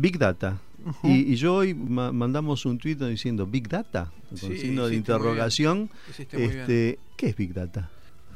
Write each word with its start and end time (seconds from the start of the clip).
Big 0.00 0.18
Data. 0.18 0.58
y, 1.02 1.34
yo 1.34 1.56
hoy 1.56 1.74
mandamos 1.74 2.64
un 2.64 2.78
tuit 2.78 2.98
diciendo 2.98 3.46
Big 3.46 3.68
Data, 3.68 4.10
con 4.28 4.56
signo 4.56 4.88
de 4.88 4.96
interrogación. 4.96 5.90
Este, 6.32 6.98
¿Qué 7.16 7.28
es 7.28 7.36
Big 7.36 7.52
Data? 7.52 7.90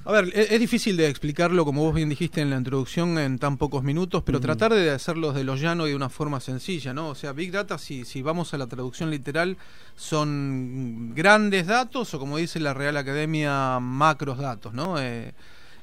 A 0.05 0.13
ver, 0.13 0.31
e-, 0.35 0.55
es, 0.55 0.61
difícil 0.61 0.99
de 0.99 1.09
explicarlo, 1.09 1.65
como 1.65 1.83
vos 1.83 1.95
bien 1.95 2.11
dijiste 2.11 2.43
en 2.43 2.51
la 2.51 2.59
introducción, 2.59 3.19
en 3.19 3.39
tan 3.39 3.57
pocos 3.57 3.83
minutos, 3.83 4.23
pero 4.27 4.41
tratar 4.41 4.75
de 4.75 4.91
hacerlo 4.91 5.33
de 5.33 5.43
lo 5.43 5.57
llano 5.57 5.87
y 5.87 5.91
de 5.91 5.97
una 5.97 6.11
forma 6.11 6.39
sencilla, 6.39 6.93
¿no? 6.93 7.09
O 7.09 7.15
sea, 7.15 7.33
Big 7.33 7.51
Data, 7.51 7.79
si, 7.79 8.05
si 8.05 8.21
vamos 8.21 8.53
a 8.53 8.59
la 8.59 8.67
traducción 8.67 9.11
literal, 9.11 9.57
son 9.97 11.15
grandes 11.15 11.67
datos 11.67 12.13
o, 12.13 12.19
como 12.19 12.37
dice 12.37 12.61
la 12.61 12.75
Real 12.75 12.99
Academia, 12.99 13.81
macros 13.81 14.37
datos, 14.37 14.75
¿no? 14.75 15.01
Eh, 15.01 15.33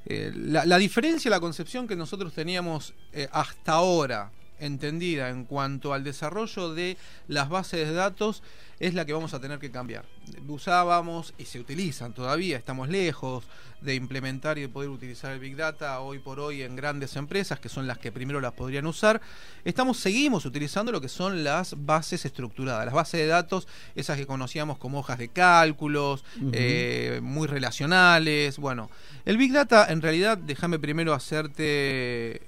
eh, 0.05 0.31
la, 0.35 0.77
diferencia, 0.77 1.31
la 1.31 1.39
concepción 1.39 1.87
que 1.87 1.95
nosotros 1.95 2.33
teníamos 2.33 2.93
eh, 3.13 3.27
hasta 3.31 3.73
ahora 3.73 4.31
entendida 4.61 5.29
en 5.29 5.43
cuanto 5.45 5.93
al 5.93 6.03
desarrollo 6.03 6.73
de 6.73 6.97
las 7.27 7.49
bases 7.49 7.87
de 7.87 7.93
datos 7.93 8.43
es 8.81 8.95
la 8.95 9.05
que 9.05 9.13
vamos 9.13 9.35
a 9.35 9.39
tener 9.39 9.59
que 9.59 9.69
cambiar. 9.69 10.05
Usábamos 10.47 11.35
y 11.37 11.45
se 11.45 11.59
utilizan 11.59 12.13
todavía, 12.13 12.57
estamos 12.57 12.89
lejos 12.89 13.43
de 13.79 13.93
implementar 13.93 14.57
y 14.57 14.61
de 14.61 14.69
poder 14.69 14.89
utilizar 14.89 15.31
el 15.31 15.39
Big 15.39 15.55
Data 15.55 15.99
hoy 15.99 16.17
por 16.17 16.39
hoy 16.39 16.63
en 16.63 16.75
grandes 16.75 17.15
empresas, 17.15 17.59
que 17.59 17.69
son 17.69 17.85
las 17.85 17.99
que 17.99 18.11
primero 18.11 18.41
las 18.41 18.53
podrían 18.53 18.87
usar. 18.87 19.21
Estamos, 19.63 19.99
seguimos 19.99 20.45
utilizando 20.45 20.91
lo 20.91 20.99
que 20.99 21.09
son 21.09 21.43
las 21.43 21.75
bases 21.85 22.25
estructuradas, 22.25 22.85
las 22.85 22.93
bases 22.95 23.19
de 23.19 23.27
datos, 23.27 23.67
esas 23.93 24.17
que 24.17 24.25
conocíamos 24.25 24.79
como 24.79 24.97
hojas 24.99 25.19
de 25.19 25.27
cálculos, 25.29 26.25
eh, 26.51 27.19
muy 27.21 27.47
relacionales. 27.47 28.57
Bueno, 28.57 28.89
el 29.25 29.37
Big 29.37 29.53
Data, 29.53 29.91
en 29.91 30.01
realidad, 30.01 30.39
déjame 30.39 30.79
primero 30.79 31.13
hacerte 31.13 31.61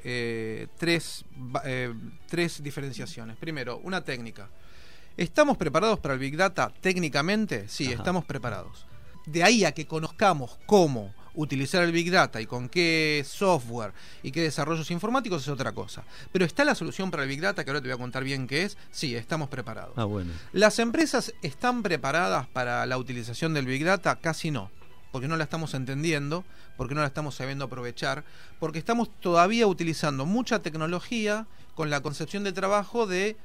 eh, 0.04 0.68
tres, 0.80 1.26
eh, 1.63 1.94
tres 2.27 2.63
diferenciaciones. 2.63 3.38
Primero, 3.38 3.77
una 3.84 4.04
técnica. 4.04 4.50
¿Estamos 5.16 5.58
preparados 5.58 5.99
para 5.99 6.16
el 6.16 6.20
Big 6.20 6.35
Data 6.35 6.73
técnicamente? 6.81 7.68
Sí, 7.68 7.91
estamos 7.91 8.26
preparados. 8.26 8.88
De 9.27 9.43
ahí 9.43 9.63
a 9.63 9.71
que 9.71 9.85
conozcamos 9.85 10.57
cómo 10.65 11.13
utilizar 11.35 11.84
el 11.84 11.91
Big 11.91 12.12
Data 12.12 12.41
y 12.41 12.48
con 12.48 12.68
qué 12.68 13.23
software 13.27 13.93
y 14.23 14.32
qué 14.32 14.41
desarrollos 14.41 14.90
informáticos 14.90 15.43
es 15.43 15.49
otra 15.49 15.71
cosa. 15.71 16.04
Pero 16.32 16.46
está 16.46 16.63
la 16.63 16.73
solución 16.73 17.12
para 17.12 17.23
el 17.23 17.29
Big 17.29 17.41
Data, 17.41 17.63
que 17.63 17.70
ahora 17.70 17.82
te 17.82 17.90
voy 17.90 17.96
a 17.96 17.99
contar 17.99 18.23
bien 18.23 18.48
qué 18.48 18.63
es. 18.63 18.76
Sí, 18.90 19.15
estamos 19.15 19.49
preparados. 19.49 19.93
Ah, 19.98 20.05
bueno. 20.05 20.32
¿Las 20.51 20.79
empresas 20.79 21.32
están 21.43 21.84
preparadas 21.84 22.48
para 22.48 22.84
la 22.88 22.98
utilización 22.98 23.54
del 23.54 23.68
Big 23.68 23.85
Data? 23.85 24.16
Casi 24.16 24.49
no 24.49 24.71
porque 25.12 25.27
no 25.27 25.38
la 25.38 25.43
estamos 25.43 25.76
entendiendo, 25.76 26.43
porque 26.76 26.95
no 26.95 27.01
la 27.01 27.07
estamos 27.07 27.35
sabiendo 27.35 27.66
aprovechar, 27.66 28.23
porque 28.60 28.79
estamos 28.79 29.12
todavía 29.20 29.68
utilizando 29.68 30.26
mucha 30.26 30.63
tecnología 30.63 31.45
con 31.76 31.91
la 31.91 32.01
concepción 32.01 32.43
de 32.43 32.51
trabajo 32.51 33.05
de 33.05 33.38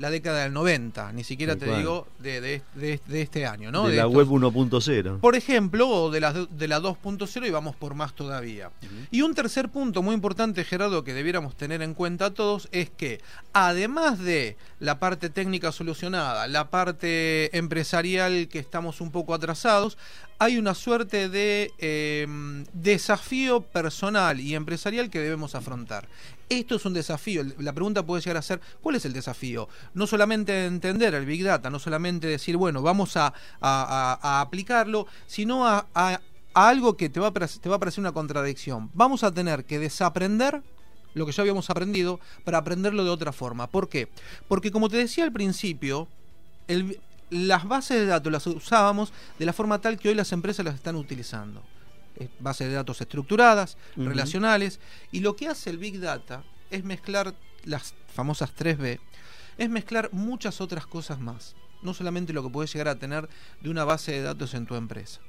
la 0.00 0.10
década 0.10 0.44
del 0.44 0.54
90, 0.54 1.12
ni 1.12 1.24
siquiera 1.24 1.56
te 1.56 1.76
digo 1.76 2.06
de, 2.18 2.40
de, 2.74 3.00
este 3.20 3.44
año, 3.44 3.70
¿no? 3.70 3.86
De, 3.86 3.96
la 3.96 4.08
web 4.08 4.26
1.0. 4.26 5.20
Por 5.20 5.36
ejemplo, 5.36 5.88
o 5.88 6.10
de 6.10 6.20
la, 6.20 6.32
de 6.32 6.68
la 6.68 6.80
2.0 6.80 7.46
y 7.46 7.50
vamos 7.50 7.76
por 7.76 7.94
más 7.94 8.14
todavía. 8.14 8.70
Y 9.10 9.20
un 9.20 9.34
tercer 9.34 9.68
punto 9.68 10.02
muy 10.02 10.14
importante, 10.14 10.64
Gerardo, 10.64 11.04
que 11.04 11.12
debiéramos 11.12 11.54
tener 11.54 11.82
en 11.82 11.92
cuenta 11.92 12.32
todos, 12.32 12.68
es 12.72 12.88
que 12.88 13.20
además 13.52 14.18
de 14.18 14.56
la 14.78 14.98
parte 14.98 15.28
técnica 15.28 15.70
solucionada, 15.70 16.48
la 16.48 16.70
parte 16.70 17.54
empresarial 17.56 18.48
que 18.48 18.58
estamos 18.58 19.02
un 19.02 19.10
poco 19.10 19.34
atrasados, 19.34 19.98
hay 20.38 20.56
una 20.56 20.74
suerte 20.74 21.28
de 21.28 21.70
em, 21.76 22.64
desafío 22.72 23.60
personal 23.60 24.40
y 24.40 24.54
empresarial 24.54 25.10
que 25.10 25.20
debemos 25.20 25.54
afrontar. 25.54 26.08
Esto 26.50 26.74
es 26.74 26.84
un 26.84 26.94
desafío. 26.94 27.44
La 27.58 27.72
pregunta 27.72 28.04
puede 28.04 28.22
llegar 28.22 28.36
a 28.36 28.42
ser, 28.42 28.60
¿cuál 28.82 28.96
es 28.96 29.04
el 29.04 29.12
desafío? 29.12 29.68
No 29.94 30.08
solamente 30.08 30.66
entender 30.66 31.14
el 31.14 31.24
Big 31.24 31.44
Data, 31.44 31.70
no 31.70 31.78
solamente 31.78 32.26
decir, 32.26 32.56
bueno, 32.56 32.82
vamos 32.82 33.16
a, 33.16 33.32
aplicarlo, 34.40 35.06
sino 35.28 35.64
a, 35.64 35.86
algo 36.52 36.96
que 36.96 37.08
te 37.08 37.20
va, 37.20 37.28
a, 37.28 37.32
te 37.32 37.68
va 37.68 37.76
a 37.76 37.78
parecer 37.78 38.00
una 38.00 38.10
contradicción. 38.10 38.90
Vamos 38.94 39.22
a 39.22 39.30
tener 39.30 39.64
que 39.64 39.78
desaprender 39.78 40.60
lo 41.14 41.24
que 41.24 41.30
ya 41.30 41.42
habíamos 41.42 41.70
aprendido 41.70 42.18
para 42.42 42.58
aprenderlo 42.58 43.04
de 43.04 43.10
otra 43.10 43.30
forma. 43.30 43.68
¿Por 43.68 43.88
qué? 43.88 44.08
Porque 44.48 44.72
como 44.72 44.88
te 44.88 44.96
decía 44.96 45.22
al 45.22 45.32
principio, 45.32 46.08
las 47.30 47.64
bases 47.64 47.98
de 47.98 48.06
datos 48.06 48.32
las 48.32 48.44
usábamos 48.48 49.12
de 49.38 49.46
la 49.46 49.52
forma 49.52 49.80
tal 49.80 50.00
que 50.00 50.08
hoy 50.08 50.16
las 50.16 50.32
empresas 50.32 50.64
las 50.64 50.74
están 50.74 50.96
utilizando. 50.96 51.62
Bases 52.38 52.68
de 52.68 52.74
datos 52.74 53.00
estructuradas, 53.00 53.76
relacionales, 53.96 54.80
y 55.10 55.20
lo 55.20 55.36
que 55.36 55.48
hace 55.48 55.70
el 55.70 55.78
Big 55.78 56.00
Data 56.00 56.42
es 56.70 56.84
mezclar 56.84 57.34
las 57.64 57.94
famosas 58.14 58.54
3B, 58.54 59.00
es 59.58 59.70
mezclar 59.70 60.10
muchas 60.12 60.60
otras 60.60 60.86
cosas 60.86 61.20
más, 61.20 61.54
no 61.82 61.94
solamente 61.94 62.32
lo 62.32 62.42
que 62.42 62.50
puedes 62.50 62.72
llegar 62.72 62.88
a 62.88 62.98
tener 62.98 63.28
de 63.60 63.70
una 63.70 63.84
base 63.84 64.12
de 64.12 64.22
datos 64.22 64.54
en 64.54 64.66
tu 64.66 64.74
empresa. 64.74 65.20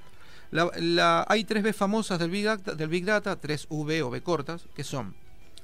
La, 0.52 1.25
hay 1.30 1.46
3B 1.46 1.74
famosas 1.74 2.19
del 2.19 2.30
Big, 2.30 2.44
Data, 2.44 2.75
del 2.75 2.90
Big 2.90 3.06
Data, 3.06 3.40
3V 3.40 4.03
o 4.03 4.09
B 4.09 4.22
cortas, 4.22 4.68
que 4.75 4.84
son 4.84 5.16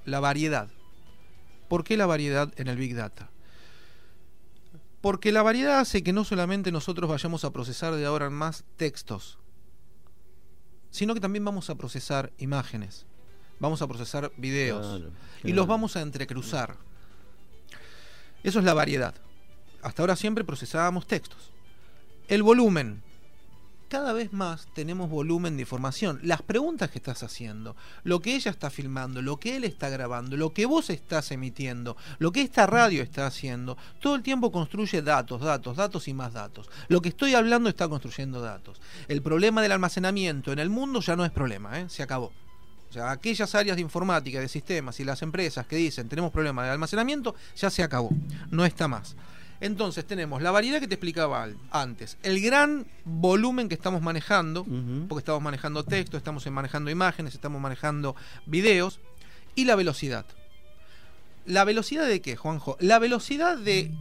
la 0.06 0.22
variedad. 0.22 0.70
¿Por 1.68 1.84
qué 1.84 1.98
la 1.98 2.06
variedad 2.06 2.54
en 2.56 2.68
el 2.70 2.78
Big 2.78 2.96
Data? 2.96 3.30
Porque 5.02 5.32
la 5.34 5.44
variedad 5.44 5.80
hace 5.80 6.04
que 6.04 6.14
no 6.14 6.24
solamente 6.24 6.72
nosotros 6.72 7.10
vayamos 7.10 7.44
a 7.44 7.52
procesar 7.52 7.96
de 7.96 8.06
ahora 8.06 8.28
en 8.28 8.34
más 8.34 8.64
textos, 8.78 9.38
sino 10.90 11.14
que 11.14 11.20
también 11.20 11.46
vamos 11.46 11.70
a 11.70 11.76
procesar 11.76 12.32
imágenes, 12.38 13.06
vamos 13.60 13.82
a 13.82 13.88
procesar 13.88 14.32
videos 14.38 15.02
y 15.44 15.54
los 15.54 15.68
vamos 15.68 15.96
a 15.96 16.02
entrecruzar. 16.02 16.78
Eso 18.44 18.60
es 18.60 18.66
la 18.66 18.74
variedad. 18.74 19.16
Hasta 19.82 20.02
ahora 20.02 20.16
siempre 20.16 20.44
procesábamos 20.44 21.08
textos. 21.08 21.52
El 22.28 22.44
volumen, 22.44 23.04
cada 23.88 24.14
vez 24.14 24.34
más 24.34 24.68
tenemos 24.74 25.10
volumen 25.10 25.56
de 25.56 25.64
información. 25.64 26.20
Las 26.24 26.42
preguntas 26.42 26.90
que 26.92 27.00
estás 27.00 27.24
haciendo, 27.24 27.76
lo 28.04 28.22
que 28.22 28.36
ella 28.36 28.52
está 28.52 28.70
filmando, 28.70 29.22
lo 29.22 29.40
que 29.40 29.56
él 29.56 29.64
está 29.64 29.90
grabando, 29.90 30.38
lo 30.38 30.54
que 30.54 30.66
vos 30.66 30.90
estás 30.90 31.32
emitiendo, 31.32 31.98
lo 32.20 32.32
que 32.32 32.42
esta 32.42 32.68
radio 32.68 33.04
está 33.04 33.26
haciendo, 33.28 33.78
todo 34.00 34.16
el 34.16 34.24
tiempo 34.24 34.52
construye 34.52 35.02
datos, 35.02 35.42
datos, 35.42 35.78
datos 35.78 36.08
y 36.08 36.14
más 36.14 36.34
datos. 36.34 36.70
Lo 36.88 37.02
que 37.02 37.10
estoy 37.10 37.34
hablando 37.34 37.70
está 37.70 37.88
construyendo 37.88 38.42
datos. 38.42 38.82
El 39.08 39.22
problema 39.22 39.62
del 39.62 39.72
almacenamiento 39.72 40.52
en 40.52 40.60
el 40.60 40.70
mundo 40.70 41.00
ya 41.02 41.16
no 41.16 41.26
es 41.26 41.32
problema, 41.32 41.80
¿eh? 41.80 41.90
se 41.90 42.04
acabó. 42.04 42.32
O 42.90 42.94
sea, 42.94 43.12
aquellas 43.12 43.54
áreas 43.54 43.76
de 43.76 43.82
informática, 43.82 44.40
de 44.40 44.48
sistemas 44.48 45.00
y 45.00 45.04
las 45.04 45.22
empresas 45.22 45.68
que 45.68 45.76
dicen 45.76 46.08
tenemos 46.08 46.32
problemas 46.32 46.66
de 46.66 46.72
almacenamiento, 46.72 47.36
ya 47.56 47.70
se 47.70 47.84
acabó, 47.84 48.10
no 48.50 48.66
está 48.66 48.88
más. 48.88 49.16
Entonces 49.60 50.06
tenemos 50.06 50.42
la 50.42 50.52
variedad 50.52 50.80
que 50.80 50.88
te 50.88 50.96
explicaba 50.96 51.48
antes, 51.72 52.18
el 52.24 52.42
gran 52.42 52.86
volumen 53.06 53.70
que 53.70 53.76
estamos 53.76 54.02
manejando, 54.02 54.66
porque 55.08 55.20
estamos 55.20 55.42
manejando 55.42 55.84
texto, 55.84 56.18
estamos 56.18 56.46
manejando 56.48 56.92
imágenes, 56.92 57.34
estamos 57.34 57.60
manejando 57.60 58.16
videos, 58.46 59.00
y 59.56 59.66
la 59.66 59.76
velocidad. 59.76 60.26
¿La 61.46 61.64
velocidad 61.64 62.08
de 62.08 62.22
qué, 62.22 62.36
Juanjo? 62.36 62.78
La 62.80 63.00
velocidad 63.00 63.58
de 63.58 63.92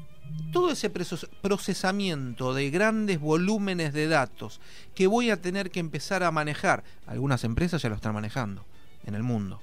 todo 0.52 0.70
ese 0.70 0.90
procesamiento 0.90 2.52
de 2.52 2.70
grandes 2.70 3.18
volúmenes 3.20 3.94
de 3.94 4.08
datos 4.08 4.60
que 4.94 5.06
voy 5.06 5.30
a 5.30 5.40
tener 5.40 5.70
que 5.70 5.80
empezar 5.80 6.22
a 6.22 6.30
manejar. 6.30 6.84
Algunas 7.06 7.44
empresas 7.44 7.80
ya 7.80 7.88
lo 7.88 7.94
están 7.94 8.14
manejando 8.14 8.66
en 9.04 9.14
el 9.14 9.22
mundo 9.22 9.60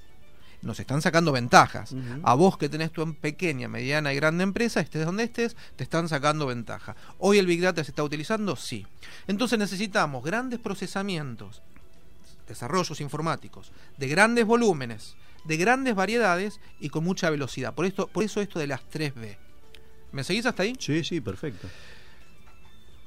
nos 0.64 0.80
están 0.80 1.02
sacando 1.02 1.32
ventajas. 1.32 1.94
A 2.22 2.34
vos 2.34 2.58
que 2.58 2.68
tenés 2.68 2.90
tu 2.90 3.14
pequeña, 3.14 3.68
mediana 3.68 4.12
y 4.12 4.16
grande 4.16 4.42
empresa, 4.42 4.80
estés 4.80 5.04
donde 5.04 5.24
estés, 5.24 5.56
te 5.76 5.84
están 5.84 6.08
sacando 6.08 6.46
ventaja. 6.46 6.96
Hoy 7.18 7.38
el 7.38 7.46
Big 7.46 7.60
Data 7.60 7.84
se 7.84 7.90
está 7.90 8.02
utilizando, 8.02 8.56
sí. 8.56 8.86
Entonces 9.26 9.58
necesitamos 9.58 10.24
grandes 10.24 10.58
procesamientos, 10.58 11.62
desarrollos 12.48 13.00
informáticos, 13.00 13.72
de 13.98 14.08
grandes 14.08 14.44
volúmenes, 14.46 15.16
de 15.44 15.56
grandes 15.56 15.94
variedades 15.94 16.60
y 16.80 16.88
con 16.88 17.04
mucha 17.04 17.30
velocidad. 17.30 17.74
Por, 17.74 17.84
esto, 17.84 18.06
por 18.06 18.24
eso 18.24 18.40
esto 18.40 18.58
de 18.58 18.66
las 18.66 18.80
3B. 18.90 19.36
¿Me 20.12 20.24
seguís 20.24 20.46
hasta 20.46 20.62
ahí? 20.62 20.74
Sí, 20.78 21.04
sí, 21.04 21.20
perfecto. 21.20 21.68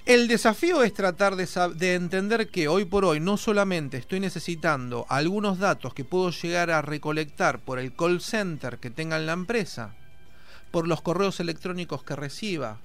El 0.07 0.29
desafío 0.29 0.83
es 0.83 0.93
tratar 0.93 1.35
de, 1.35 1.93
entender 1.93 2.47
que 2.47 2.69
hoy 2.69 2.85
por 2.85 3.03
hoy 3.03 3.19
no 3.19 3.35
solamente 3.35 3.97
estoy 3.97 4.21
necesitando 4.21 5.05
algunos 5.09 5.59
datos 5.59 5.93
que 5.93 6.05
puedo 6.05 6.29
llegar 6.29 6.71
a 6.71 6.81
recolectar 6.81 7.59
por 7.59 7.77
el 7.77 7.93
call 7.93 8.21
center 8.21 8.77
que 8.77 8.89
tenga 8.89 9.17
en 9.17 9.25
la 9.25 9.33
empresa, 9.33 9.95
por 10.71 10.87
los 10.87 11.01
correos 11.01 11.41
electrónicos 11.41 12.03
que 12.03 12.15
reciba, 12.15 12.77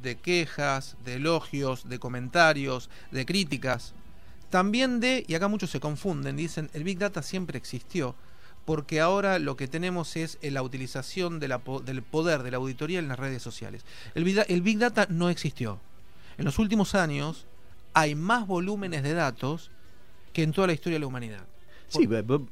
de 0.00 0.16
quejas, 0.16 0.96
de 1.04 1.16
elogios, 1.16 1.90
de 1.90 1.98
comentarios, 1.98 2.88
de 3.10 3.26
críticas, 3.26 3.92
también 4.48 4.98
de, 4.98 5.26
y 5.28 5.34
acá 5.34 5.48
muchos 5.48 5.68
se 5.68 5.78
confunden, 5.78 6.38
dicen, 6.38 6.70
el 6.72 6.84
Big 6.84 6.98
Data 6.98 7.22
siempre 7.22 7.58
existió, 7.58 8.14
porque 8.64 9.02
ahora 9.02 9.38
lo 9.38 9.58
que 9.58 9.68
tenemos 9.68 10.16
es 10.16 10.38
la 10.40 10.62
utilización 10.62 11.38
del 11.38 11.52
poder 12.10 12.42
de 12.42 12.50
la 12.50 12.56
auditoría 12.56 12.98
en 12.98 13.08
las 13.08 13.18
redes 13.18 13.42
sociales. 13.42 13.84
el 14.14 14.62
Big 14.62 14.78
Data 14.78 15.06
no 15.10 15.28
existió 15.28 15.78
en 16.38 16.44
los 16.44 16.58
últimos 16.58 16.94
años 16.94 17.46
hay 17.94 18.14
más 18.14 18.46
volúmenes 18.46 19.02
de 19.02 19.14
datos 19.14 19.70
que 20.32 20.42
en 20.42 20.52
toda 20.52 20.66
la 20.66 20.72
historia 20.72 20.96
de 20.96 21.00
la 21.00 21.06
humanidad. 21.06 21.44
Sí, 21.92 22.08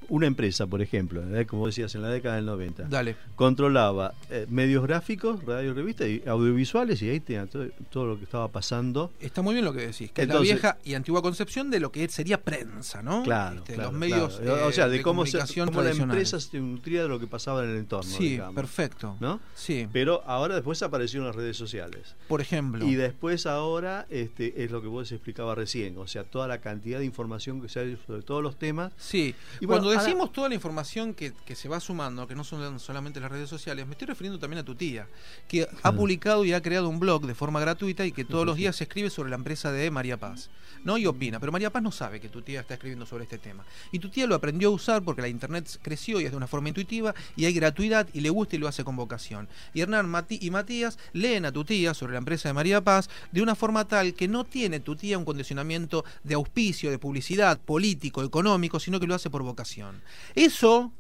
una 0.09 0.27
empresa, 0.27 0.67
por 0.67 0.83
ejemplo, 0.83 1.23
como 1.49 1.67
decías, 1.67 1.95
en 1.95 2.03
la 2.03 2.09
década 2.09 2.37
del 2.37 2.47
90, 2.47 2.85
Dale. 2.85 3.17
controlaba 3.37 4.15
eh, 4.31 4.47
medios 4.49 4.83
gráficos, 4.83 5.45
radio, 5.45 5.75
revista 5.75 6.07
y 6.07 6.23
audiovisuales 6.27 7.01
y 7.03 7.09
ahí 7.09 7.21
tenía 7.21 7.47
todo, 7.47 8.07
lo 8.07 8.19
que 8.19 8.25
estaba 8.25 8.49
pasando. 8.49 9.13
Está 9.21 9.43
muy 9.43 9.55
bien 9.55 9.65
lo 9.65 9.73
que 9.73 9.87
decís, 9.87 10.11
que 10.13 10.23
es 10.23 10.29
la 10.29 10.41
vieja 10.41 10.79
y 10.85 10.95
antigua 10.95 11.23
concepción 11.23 11.71
de 11.71 11.81
lo 11.81 11.91
que 11.91 12.09
sería 12.09 12.41
prensa, 12.41 13.03
¿no? 13.03 13.23
Claro, 13.23 13.59
este, 13.59 13.77
los 13.77 13.93
medios 13.93 14.41
o 14.41 14.73
sea, 14.73 14.89
de, 14.89 15.03
cómo, 15.03 15.27
se, 15.27 15.39
cómo 15.65 15.83
la 15.83 15.91
empresa 15.91 16.41
se 16.41 16.59
nutría 16.61 17.03
de 17.03 17.09
lo 17.09 17.19
que 17.19 17.27
pasaba 17.27 17.65
en 17.65 17.71
el 17.71 17.77
entorno. 17.79 18.11
Sí, 18.11 18.41
perfecto. 18.55 19.17
¿no? 19.21 19.41
Sí. 19.55 19.89
Pero 19.93 20.23
ahora 20.27 20.55
después 20.55 20.83
aparecieron 20.83 21.27
las 21.27 21.37
redes 21.37 21.57
sociales. 21.57 22.17
Por 22.29 22.41
ejemplo. 22.41 22.85
Y 22.87 22.95
después 22.95 23.47
ahora 23.47 24.07
este, 24.11 24.65
es 24.65 24.71
lo 24.71 24.83
que 24.83 24.89
vos 24.89 25.11
explicabas 25.13 25.57
recién, 25.57 25.97
o 25.99 26.07
sea, 26.07 26.25
toda 26.25 26.49
la 26.49 26.61
cantidad 26.61 26.99
de 26.99 27.05
información 27.05 27.61
que 27.61 27.69
se 27.69 27.81
ha 27.81 28.07
sobre 28.07 28.23
todos 28.23 28.43
los 28.43 28.59
temas. 28.59 28.93
Sí, 28.97 29.30
y 29.61 29.67
cuando 29.67 29.91
decimos 29.91 30.33
toda 30.33 30.49
la 30.49 30.55
información 30.55 31.15
que, 31.15 31.33
se 31.55 31.69
va 31.69 31.81
sumando, 31.81 32.27
que 32.27 32.35
no 32.35 32.45
son 32.45 32.81
solamente 32.81 33.21
las 33.21 33.31
redes 33.31 33.49
sociales, 33.49 33.87
me 33.87 33.93
estoy 33.93 34.07
refiriendo 34.07 34.39
también 34.39 34.61
a 34.61 34.65
tu 34.65 34.75
tía, 34.75 35.07
que 35.49 35.69
ha 35.83 35.93
publicado 35.93 36.45
y 36.45 36.53
ha 36.53 36.63
creado 36.63 36.89
un 36.89 37.01
blog 37.01 37.27
de 37.27 37.35
forma 37.35 37.61
gratuita 37.61 38.07
y 38.07 38.13
que 38.13 38.25
todos 38.25 38.47
los 38.47 38.57
días 38.57 38.77
se 38.77 38.85
escribe 38.85 39.11
sobre 39.11 39.31
la 39.31 39.37
empresa 39.37 39.73
de 39.73 39.91
María 39.91 40.17
Paz. 40.17 40.51
¿no? 40.85 40.99
Y 40.99 41.07
opina, 41.07 41.39
pero 41.41 41.53
María 41.53 41.71
Paz 41.71 41.83
no 41.83 41.93
sabe 41.93 42.21
que 42.21 42.29
tu 42.29 42.43
tía 42.43 42.61
está 42.61 42.75
escribiendo 42.75 43.07
sobre 43.07 43.25
este 43.25 43.39
tema. 43.39 43.65
Y 43.93 43.99
tu 43.99 44.09
tía 44.09 44.27
lo 44.27 44.35
aprendió 44.35 44.69
a 44.69 44.73
usar 44.73 45.03
porque 45.03 45.23
la 45.23 45.29
internet 45.29 45.79
creció 45.83 46.21
y 46.21 46.25
es 46.25 46.31
de 46.31 46.37
una 46.37 46.47
forma 46.47 46.69
intuitiva 46.69 47.15
y 47.37 47.45
hay 47.45 47.53
gratuidad 47.53 48.09
y 48.13 48.21
le 48.21 48.31
gusta 48.31 48.57
y 48.57 48.59
lo 48.59 48.69
hace 48.69 48.85
con 48.85 48.97
vocación. 48.97 49.49
Y 49.75 49.81
Hernán 49.81 50.11
y 50.29 50.51
Matías 50.51 50.99
leen 51.13 51.45
a 51.45 51.53
tu 51.53 51.65
tía 51.65 51.95
sobre 51.95 52.13
la 52.13 52.19
empresa 52.19 52.49
de 52.49 52.55
María 52.55 52.81
Paz 52.81 53.11
de 53.33 53.43
una 53.43 53.55
forma 53.55 53.87
tal 53.87 54.15
que 54.15 54.29
no 54.29 54.45
tiene 54.45 54.81
tu 54.81 54.97
tía 54.97 55.19
un 55.19 55.25
condicionamiento 55.25 56.05
de 56.25 56.35
auspicio, 56.35 56.91
de 56.91 56.99
publicidad, 56.99 57.59
político, 57.59 58.23
económico, 58.23 58.81
sino 58.81 59.01
que 59.01 59.07
lo 59.07 59.15
hace 59.15 59.20
por 59.29 59.43
vocación. 59.43 60.01
Eso 60.35 60.93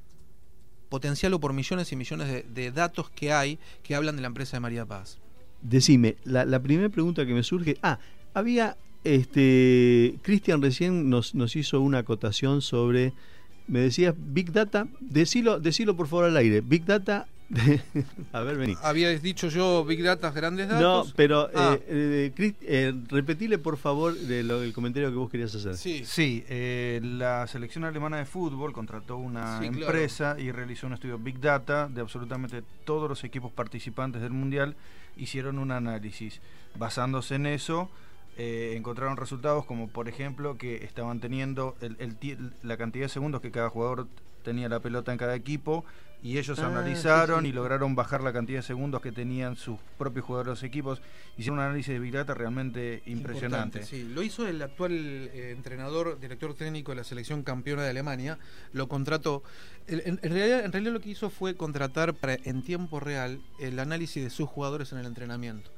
potencialo 0.91 1.41
por 1.41 1.53
millones 1.55 1.93
y 1.93 1.97
millones 1.97 2.45
de, 2.53 2.71
datos 2.73 3.09
que 3.11 3.33
hay 3.33 3.59
que 3.83 3.95
hablan 3.95 4.17
de 4.17 4.23
la 4.23 4.29
empresa 4.29 4.57
de 4.57 4.61
María 4.61 4.85
Paz. 4.85 5.19
Decime, 5.63 6.17
la, 6.25 6.61
primera 6.61 6.89
pregunta 6.89 7.25
que 7.25 7.33
me 7.33 7.43
surge, 7.43 7.79
ah, 7.83 7.99
había 8.35 8.77
este, 9.05 10.17
Cristian 10.23 10.61
recién 10.61 11.09
nos, 11.09 11.35
nos 11.35 11.55
hizo 11.55 11.81
una 11.81 11.99
acotación 11.99 12.61
sobre, 12.61 13.13
me 13.69 13.81
decías, 13.81 14.15
Big 14.19 14.53
Data, 14.53 14.89
decilo, 15.01 15.61
decilo 15.61 15.97
por 15.97 16.09
favor 16.09 16.25
al 16.25 16.37
aire, 16.37 16.61
Big 16.61 16.85
Data 16.85 17.29
a 18.33 18.41
ver, 18.43 18.57
vení. 18.57 18.77
Habías 18.83 19.23
dicho 19.23 19.49
yo 19.49 19.85
Big 19.85 20.03
Data, 20.03 20.31
grandes 20.31 20.69
datos. 20.69 21.09
No, 21.09 21.13
pero 21.17 21.49
ah. 21.55 21.77
eh, 21.89 22.33
eh, 22.37 22.55
eh, 22.63 22.95
repetile 23.09 23.59
por 23.59 23.77
favor 23.77 24.15
el 24.17 24.73
comentario 24.73 25.11
que 25.11 25.17
vos 25.17 25.31
querías 25.31 25.55
hacer. 25.55 25.77
Sí, 25.77 26.05
sí 26.05 26.45
la 27.03 27.47
selección 27.47 27.85
alemana 27.85 28.19
de 28.19 28.25
fútbol 28.25 28.73
contrató 28.73 29.17
una 29.17 29.65
empresa 29.65 30.37
y 30.39 30.53
realizó 30.53 30.87
un 30.87 30.95
estudio 30.95 31.19
Big 31.19 31.41
Data 31.41 31.89
de 31.89 32.01
absolutamente 32.01 32.63
todos 32.85 33.09
los 33.09 33.25
equipos 33.25 33.53
participantes 33.53 34.23
del 34.23 34.33
Mundial. 34.33 34.77
Hicieron 35.17 35.59
un 35.59 35.73
análisis. 35.73 36.41
Basándose 36.79 37.35
en 37.35 37.47
eso, 37.47 37.91
eh, 38.43 38.75
encontraron 38.77 39.17
resultados 39.17 39.67
como 39.67 39.89
por 39.89 40.09
ejemplo 40.09 40.57
que 40.57 40.85
estaban 40.85 41.21
teniendo 41.21 41.77
la 42.63 42.77
cantidad 42.79 43.05
de 43.05 43.09
segundos 43.11 43.43
que 43.43 43.51
cada 43.51 43.69
jugador 43.69 44.07
tenía 44.43 44.69
la 44.71 44.81
pelota 44.81 45.13
en 45.13 45.19
cada 45.19 45.35
equipo 45.35 45.85
y 46.23 46.39
ellos 46.39 46.59
ah, 46.59 46.67
analizaron 46.67 47.47
y 47.47 47.53
lograron 47.53 47.95
bajar 47.95 48.23
la 48.23 48.33
cantidad 48.33 48.59
de 48.59 48.63
segundos 48.63 49.01
que 49.01 49.13
tenían 49.13 49.57
sus 49.57 49.79
propios 49.99 50.27
jugadores 50.27 50.47
de 50.47 50.53
los 50.53 50.63
equipos. 50.63 51.01
Hicieron 51.39 51.59
un 51.59 51.65
análisis 51.65 51.95
de 51.95 51.99
Big 51.99 52.13
Data 52.13 52.35
realmente 52.35 53.03
impresionante. 53.07 53.83
Sí, 53.85 54.05
lo 54.05 54.23
hizo 54.23 54.47
el 54.47 54.61
actual 54.61 54.93
eh, 54.93 55.53
entrenador, 55.57 56.21
director 56.21 56.55
técnico 56.55 56.93
de 56.93 56.97
la 56.97 57.05
selección 57.05 57.43
campeona 57.43 57.83
de 57.83 57.91
Alemania. 57.91 58.39
Lo 58.73 58.89
contrató. 58.89 59.43
En, 59.87 60.19
realidad, 60.19 60.65
en 60.65 60.73
realidad 60.73 60.93
lo 60.93 61.01
que 61.01 61.11
hizo 61.11 61.31
fue 61.31 61.57
contratar 61.57 62.15
en 62.45 62.63
tiempo 62.63 63.01
real 63.01 63.41
el 63.59 63.79
análisis 63.79 64.23
de 64.23 64.31
sus 64.31 64.49
jugadores 64.49 64.93
en 64.93 64.99
el 64.99 65.07
entrenamiento 65.07 65.71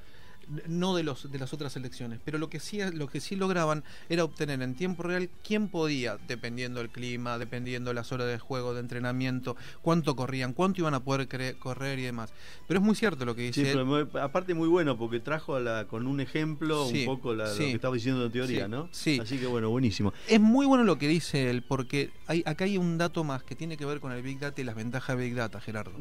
no 0.67 0.95
de 0.95 1.03
los 1.03 1.31
de 1.31 1.39
las 1.39 1.53
otras 1.53 1.77
elecciones, 1.77 2.21
pero 2.25 2.39
lo 2.39 2.49
que 2.51 2.61
sí 2.61 2.81
lo 2.93 3.09
que 3.09 3.21
sí 3.21 3.37
lograban 3.37 3.85
era 4.09 4.25
obtener 4.25 4.63
en 4.63 4.75
tiempo 4.75 5.03
real 5.03 5.29
quién 5.45 5.69
podía, 5.69 6.19
dependiendo 6.29 6.81
del 6.81 6.91
clima, 6.91 7.39
dependiendo 7.39 7.93
las 7.93 8.13
horas 8.13 8.29
de 8.29 8.39
juego, 8.39 8.75
de 8.75 8.81
entrenamiento, 8.81 9.57
cuánto 9.83 10.17
corrían, 10.17 10.53
cuánto 10.53 10.81
iban 10.81 10.95
a 10.95 11.01
poder 11.01 11.29
correr 11.59 11.99
y 11.99 12.03
demás. 12.03 12.33
Pero 12.69 12.81
es 12.81 12.87
muy 12.87 12.95
cierto 12.95 13.25
lo 13.25 13.35
que 13.35 13.43
dice. 13.43 13.73
Sí, 13.73 13.79
aparte 14.21 14.55
muy 14.55 14.69
bueno 14.69 14.97
porque 14.97 15.21
trajo 15.21 15.59
la, 15.59 15.87
con 15.87 16.07
un 16.07 16.21
ejemplo 16.21 16.87
un 16.87 17.05
poco 17.05 17.35
la, 17.35 17.49
lo 17.49 17.57
que 17.57 17.73
estaba 17.73 17.95
diciendo 17.95 18.25
en 18.25 18.33
teoría, 18.33 18.69
¿no? 18.69 18.89
Sí. 18.93 19.19
Así 19.21 19.39
que 19.39 19.47
bueno, 19.47 19.71
buenísimo. 19.71 20.13
Es 20.29 20.41
muy 20.41 20.67
bueno 20.67 20.85
lo 20.85 20.99
que 20.99 21.09
dice 21.09 21.51
él 21.51 21.63
porque 21.63 22.11
hay 22.27 22.43
acá 22.47 22.65
hay 22.65 22.79
un 22.79 22.99
dato 22.99 23.25
más 23.25 23.43
que 23.43 23.55
tiene 23.55 23.77
que 23.77 23.85
ver 23.85 24.01
con 24.01 24.13
el 24.13 24.23
Big 24.23 24.39
Data 24.39 24.61
y 24.61 24.65
las 24.65 24.75
ventajas 24.75 25.17
de 25.17 25.25
Big 25.25 25.35
Data, 25.35 25.61
Gerardo. 25.61 25.93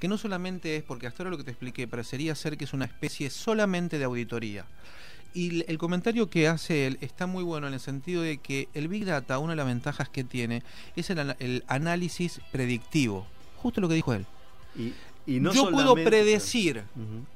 Que 0.00 0.08
no 0.08 0.18
solamente 0.18 0.76
es 0.76 0.82
porque 0.82 1.06
hasta 1.06 1.22
ahora 1.22 1.30
lo 1.30 1.38
que 1.38 1.44
te 1.44 1.50
expliqué 1.50 1.86
parecería 1.88 2.34
ser 2.34 2.56
que 2.56 2.64
es 2.64 2.72
una 2.72 2.84
especie 2.84 3.30
solamente 3.30 3.85
de 3.88 4.04
auditoría. 4.04 4.66
Y 5.36 5.70
el 5.70 5.76
comentario 5.76 6.30
que 6.30 6.48
hace 6.48 6.86
él 6.86 6.96
está 7.02 7.26
muy 7.26 7.44
bueno 7.44 7.66
en 7.66 7.74
el 7.74 7.80
sentido 7.80 8.22
de 8.22 8.38
que 8.38 8.70
el 8.72 8.88
Big 8.88 9.04
Data, 9.04 9.38
una 9.38 9.52
de 9.52 9.56
las 9.56 9.66
ventajas 9.66 10.08
que 10.08 10.24
tiene, 10.24 10.62
es 10.96 11.10
el, 11.10 11.62
análisis 11.66 12.40
predictivo. 12.52 13.26
Justo 13.58 13.82
lo 13.82 13.88
que 13.90 13.96
dijo 13.96 14.14
él. 14.14 14.24
Y, 15.26 15.40
no 15.40 15.52
Yo 15.52 15.70
puedo 15.70 15.94
predecir 15.94 16.84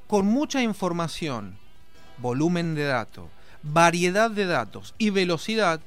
con 0.07 0.25
mucha 0.25 0.63
información, 0.63 1.57
volumen 2.17 2.73
de 2.73 2.85
datos, 2.85 3.29
variedad 3.61 4.31
de 4.31 4.47
datos 4.47 4.95
y 4.97 5.11
velocidad, 5.11 5.79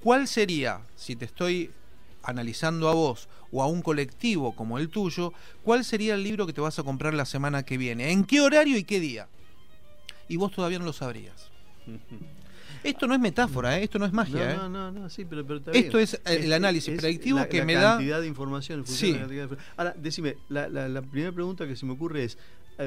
cuál 0.00 0.28
sería, 0.28 0.78
si 0.94 1.16
te 1.16 1.24
estoy 1.24 1.72
analizando 2.22 2.88
a 2.88 2.94
vos 2.94 3.28
o 3.50 3.64
a 3.64 3.66
un 3.66 3.82
colectivo 3.82 4.54
como 4.54 4.78
el 4.78 4.90
tuyo, 4.90 5.32
cuál 5.64 5.84
sería 5.84 6.14
el 6.14 6.22
libro 6.22 6.46
que 6.46 6.52
te 6.52 6.60
vas 6.60 6.78
a 6.78 6.84
comprar 6.84 7.14
la 7.14 7.24
semana 7.24 7.64
que 7.64 7.78
viene, 7.78 8.12
en 8.12 8.22
qué 8.22 8.40
horario 8.40 8.78
y 8.78 8.84
qué 8.84 9.00
día 9.00 9.26
y 10.28 10.36
vos 10.36 10.52
todavía 10.52 10.78
no 10.78 10.84
lo 10.84 10.92
sabrías. 10.92 11.50
Esto 12.82 13.06
no 13.06 13.14
es 13.14 13.20
metáfora, 13.20 13.78
¿eh? 13.78 13.84
esto 13.84 13.98
no 13.98 14.04
es 14.04 14.12
magia. 14.12 14.52
¿eh? 14.52 14.56
No, 14.56 14.68
no, 14.68 14.92
no, 14.92 15.08
sí, 15.08 15.24
pero, 15.24 15.60
Esto 15.72 15.98
es 15.98 16.20
el 16.26 16.52
análisis 16.52 16.98
predictivo 16.98 17.46
que 17.48 17.64
me 17.64 17.74
da. 17.74 17.80
La 17.80 17.90
cantidad 17.92 18.20
de 18.20 18.26
información. 18.26 18.86
Sí. 18.86 19.18
Ahora, 19.76 19.94
decime, 19.96 20.36
la, 20.48 20.68
la, 20.68 21.02
primera 21.02 21.32
pregunta 21.32 21.66
que 21.66 21.76
se 21.76 21.86
me 21.86 21.92
ocurre 21.92 22.24
es: 22.24 22.34
eh, 22.34 22.38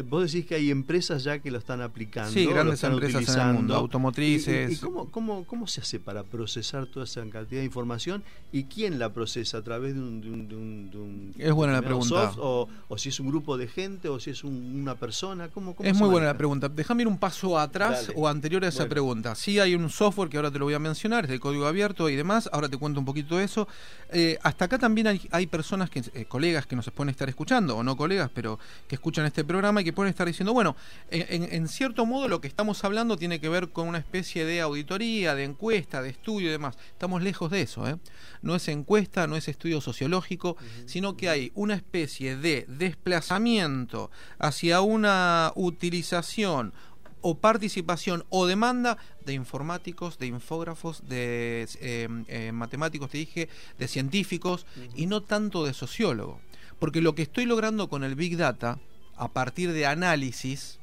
vos 0.05 0.31
decís 0.31 0.45
que 0.45 0.55
hay 0.55 0.71
empresas 0.71 1.23
ya 1.23 1.39
que 1.39 1.49
lo 1.51 1.57
están 1.57 1.81
aplicando. 1.81 2.31
Sí, 2.31 2.45
grandes 2.45 2.83
empresas 2.83 3.21
utilizando. 3.21 3.41
en 3.41 3.49
el 3.49 3.55
mundo, 3.55 3.75
automotrices. 3.75 4.71
¿Y, 4.71 4.77
cómo, 4.77 5.09
cómo, 5.09 5.45
cómo, 5.45 5.67
se 5.67 5.81
hace 5.81 5.99
para 5.99 6.23
procesar 6.23 6.87
toda 6.87 7.05
esa 7.05 7.21
cantidad 7.29 7.61
de 7.61 7.65
información? 7.65 8.23
¿Y 8.51 8.65
quién 8.65 8.99
la 8.99 9.13
procesa? 9.13 9.59
¿A 9.59 9.61
través 9.61 9.93
de 9.95 10.01
un, 10.01 10.21
de 10.21 10.55
un, 10.97 11.33
es 11.37 11.53
buena 11.53 11.73
la 11.73 11.81
pregunta. 11.81 12.33
o, 12.37 12.67
o, 12.87 12.97
si 12.97 13.09
es 13.09 13.19
un 13.19 13.27
grupo 13.27 13.57
de 13.57 13.67
gente 13.67 14.09
o 14.09 14.19
si 14.19 14.31
es 14.31 14.43
una 14.43 14.95
persona? 14.95 15.49
¿Cómo, 15.49 15.75
es 15.79 15.95
muy 15.95 16.09
buena 16.09 16.27
la 16.27 16.37
pregunta. 16.37 16.69
Déjame 16.69 17.03
ir 17.03 17.07
un 17.07 17.17
paso 17.17 17.57
atrás 17.57 18.11
o 18.15 18.27
anterior 18.27 18.63
a 18.65 18.67
esa 18.67 18.87
pregunta. 18.87 19.35
Sí 19.35 19.59
hay 19.59 19.75
un 19.75 19.89
software 19.89 20.29
que 20.29 20.37
ahora 20.37 20.51
te 20.51 20.59
lo 20.59 20.65
voy 20.65 20.73
a 20.73 20.79
mencionar, 20.79 21.25
es 21.25 21.31
de 21.31 21.39
código 21.39 21.65
abierto 21.65 22.09
y 22.09 22.15
demás. 22.15 22.49
Ahora 22.51 22.69
te 22.69 22.77
cuento 22.77 22.99
un 22.99 23.05
poquito 23.05 23.37
de 23.37 23.45
eso. 23.45 23.67
Eh, 24.11 24.37
hasta 24.43 24.65
acá 24.65 24.77
también 24.77 25.07
hay, 25.07 25.21
hay 25.31 25.47
personas, 25.47 25.89
que 25.89 26.03
eh, 26.13 26.25
colegas 26.25 26.65
que 26.65 26.75
nos 26.75 26.89
pueden 26.91 27.09
estar 27.09 27.29
escuchando, 27.29 27.77
o 27.77 27.83
no 27.83 27.95
colegas, 27.97 28.29
pero 28.33 28.59
que 28.87 28.95
escuchan 28.95 29.25
este 29.25 29.43
programa 29.43 29.76
y 29.81 29.83
que 29.83 29.93
pueden 29.93 30.09
estar 30.09 30.27
diciendo, 30.27 30.53
bueno, 30.53 30.75
en, 31.09 31.67
cierto 31.67 32.05
modo 32.05 32.27
lo 32.27 32.41
que 32.41 32.47
estamos 32.47 32.83
hablando 32.83 33.17
tiene 33.17 33.39
que 33.39 33.49
ver 33.49 33.69
con 33.69 33.87
una 33.87 33.97
especie 33.97 34.45
de 34.45 34.61
auditoría, 34.61 35.35
de 35.35 35.43
encuesta, 35.43 36.01
de 36.01 36.09
estudio 36.09 36.47
y 36.47 36.51
demás. 36.51 36.77
Estamos 36.91 37.21
lejos 37.21 37.51
de 37.51 37.61
eso, 37.61 37.87
¿eh? 37.87 37.97
No 38.41 38.55
es 38.55 38.67
encuesta, 38.67 39.27
no 39.27 39.35
es 39.35 39.47
estudio 39.47 39.81
sociológico, 39.81 40.57
sino 40.85 41.17
que 41.17 41.29
hay 41.29 41.51
una 41.55 41.75
especie 41.75 42.37
de 42.37 42.65
desplazamiento 42.67 44.11
hacia 44.39 44.81
una 44.81 45.51
utilización 45.55 46.73
o 47.21 47.35
participación 47.39 48.25
o 48.29 48.45
demanda 48.45 48.97
de 49.25 49.33
informáticos, 49.33 50.17
de 50.17 50.27
infógrafos, 50.27 51.07
de 51.07 51.67
eh, 51.81 52.07
eh, 52.27 52.51
matemáticos, 52.51 53.09
te 53.09 53.17
dije, 53.17 53.49
de 53.77 53.87
científicos 53.87 54.65
y 54.95 55.07
no 55.07 55.21
tanto 55.21 55.65
de 55.65 55.73
sociólogos. 55.73 56.39
Porque 56.79 57.01
lo 57.01 57.15
que 57.15 57.23
estoy 57.23 57.45
logrando 57.45 57.89
con 57.89 58.03
el 58.03 58.15
Big 58.15 58.37
Data, 58.37 58.79
a 59.17 59.27
partir 59.29 59.73
de 59.73 59.85
análisis, 59.85 60.79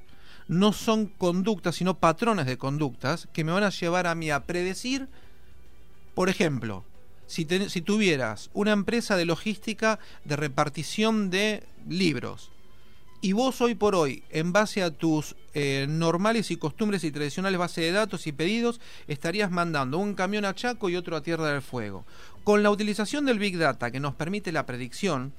no 0.48 0.72
son 0.72 1.06
conductas, 1.06 1.76
sino 1.76 1.98
patrones 1.98 2.46
de 2.46 2.58
conductas 2.58 3.28
que 3.32 3.44
me 3.44 3.52
van 3.52 3.64
a 3.64 3.70
llevar 3.70 4.06
a 4.06 4.14
mí 4.14 4.30
a 4.30 4.44
predecir, 4.44 5.08
por 6.14 6.28
ejemplo, 6.28 6.84
si, 7.26 7.46
si 7.68 7.80
tuvieras 7.80 8.50
una 8.52 8.72
empresa 8.72 9.16
de 9.16 9.24
logística 9.24 9.98
de 10.24 10.36
repartición 10.36 11.30
de 11.30 11.62
libros, 11.88 12.50
y 13.24 13.32
vos 13.32 13.62
hoy 13.62 13.74
por 13.74 13.94
hoy, 13.94 14.22
en 14.28 14.52
base 14.52 14.82
a 14.82 14.90
tus 14.90 15.34
eh, 15.54 15.86
normales 15.88 16.50
y 16.50 16.58
costumbres 16.58 17.04
y 17.04 17.10
tradicionales 17.10 17.58
bases 17.58 17.84
de 17.84 17.92
datos 17.92 18.26
y 18.26 18.32
pedidos, 18.32 18.82
estarías 19.08 19.50
mandando 19.50 19.96
un 19.96 20.12
camión 20.12 20.44
a 20.44 20.54
Chaco 20.54 20.90
y 20.90 20.96
otro 20.96 21.16
a 21.16 21.22
Tierra 21.22 21.48
del 21.48 21.62
Fuego. 21.62 22.04
Con 22.44 22.62
la 22.62 22.70
utilización 22.70 23.24
del 23.24 23.38
Big 23.38 23.56
Data 23.56 23.90
que 23.90 23.98
nos 23.98 24.14
permite 24.14 24.52
la 24.52 24.66
predicción, 24.66 25.32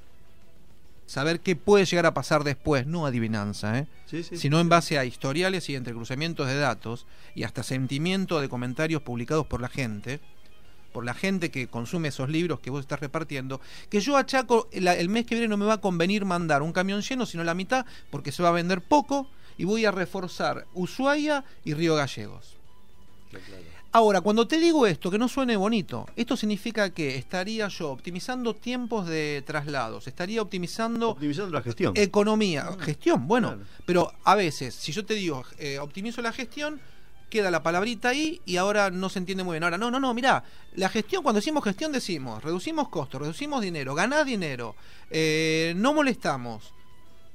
saber 1.05 1.39
qué 1.39 1.55
puede 1.55 1.85
llegar 1.85 2.05
a 2.05 2.13
pasar 2.13 2.43
después, 2.43 2.87
no 2.87 3.05
adivinanza, 3.05 3.79
¿eh? 3.79 3.87
sino 4.21 4.59
en 4.59 4.69
base 4.69 4.97
a 4.97 5.05
historiales 5.05 5.69
y 5.69 5.75
entrecruzamientos 5.75 6.47
de 6.47 6.57
datos 6.57 7.05
y 7.35 7.43
hasta 7.43 7.63
sentimiento 7.63 8.41
de 8.41 8.49
comentarios 8.49 9.01
publicados 9.01 9.45
por 9.45 9.61
la 9.61 9.69
gente, 9.69 10.19
por 10.91 11.05
la 11.05 11.13
gente 11.13 11.51
que 11.51 11.67
consume 11.67 12.07
esos 12.07 12.29
libros 12.29 12.59
que 12.59 12.69
vos 12.69 12.81
estás 12.81 12.99
repartiendo, 12.99 13.59
que 13.89 13.99
yo 13.99 14.17
a 14.17 14.25
Chaco 14.25 14.69
el 14.71 15.09
mes 15.09 15.25
que 15.25 15.35
viene 15.35 15.47
no 15.47 15.57
me 15.57 15.65
va 15.65 15.73
a 15.73 15.81
convenir 15.81 16.25
mandar 16.25 16.61
un 16.61 16.71
camión 16.71 17.01
lleno, 17.01 17.25
sino 17.25 17.43
la 17.43 17.53
mitad, 17.53 17.85
porque 18.09 18.31
se 18.31 18.41
va 18.41 18.49
a 18.49 18.53
vender 18.53 18.81
poco 18.81 19.27
y 19.57 19.65
voy 19.65 19.85
a 19.85 19.91
reforzar 19.91 20.65
Ushuaia 20.73 21.43
y 21.63 21.73
Río 21.73 21.95
Gallegos. 21.95 22.55
Ahora, 23.95 24.19
cuando 24.19 24.45
te 24.45 24.57
digo 24.57 24.85
esto, 24.85 25.09
que 25.09 25.17
no 25.17 25.29
suene 25.29 25.55
bonito, 25.55 26.05
esto 26.17 26.35
significa 26.35 26.89
que 26.89 27.15
estaría 27.15 27.69
yo 27.69 27.91
optimizando 27.91 28.53
tiempos 28.53 29.07
de 29.07 29.41
traslados, 29.45 30.05
estaría 30.07 30.41
optimizando... 30.41 31.11
Optimizando 31.11 31.53
la 31.53 31.61
gestión. 31.61 31.93
Economía, 31.95 32.67
ah, 32.67 32.77
gestión, 32.77 33.25
bueno, 33.25 33.57
pero 33.85 34.11
a 34.25 34.35
veces, 34.35 34.75
si 34.75 34.91
yo 34.91 35.05
te 35.05 35.13
digo, 35.13 35.45
eh, 35.59 35.79
optimizo 35.79 36.21
la 36.21 36.33
gestión, 36.33 36.81
queda 37.29 37.49
la 37.49 37.63
palabrita 37.63 38.09
ahí 38.09 38.41
y 38.45 38.57
ahora 38.57 38.91
no 38.91 39.07
se 39.07 39.19
entiende 39.19 39.45
muy 39.45 39.53
bien. 39.53 39.63
Ahora, 39.63 39.77
no, 39.77 39.89
no, 39.89 40.01
no, 40.01 40.13
mirá, 40.13 40.43
la 40.73 40.89
gestión, 40.89 41.23
cuando 41.23 41.39
decimos 41.39 41.63
gestión 41.63 41.93
decimos, 41.93 42.43
reducimos 42.43 42.89
costos, 42.89 43.21
reducimos 43.21 43.61
dinero, 43.61 43.95
ganás 43.95 44.25
dinero, 44.25 44.75
eh, 45.09 45.71
no 45.77 45.93
molestamos. 45.93 46.73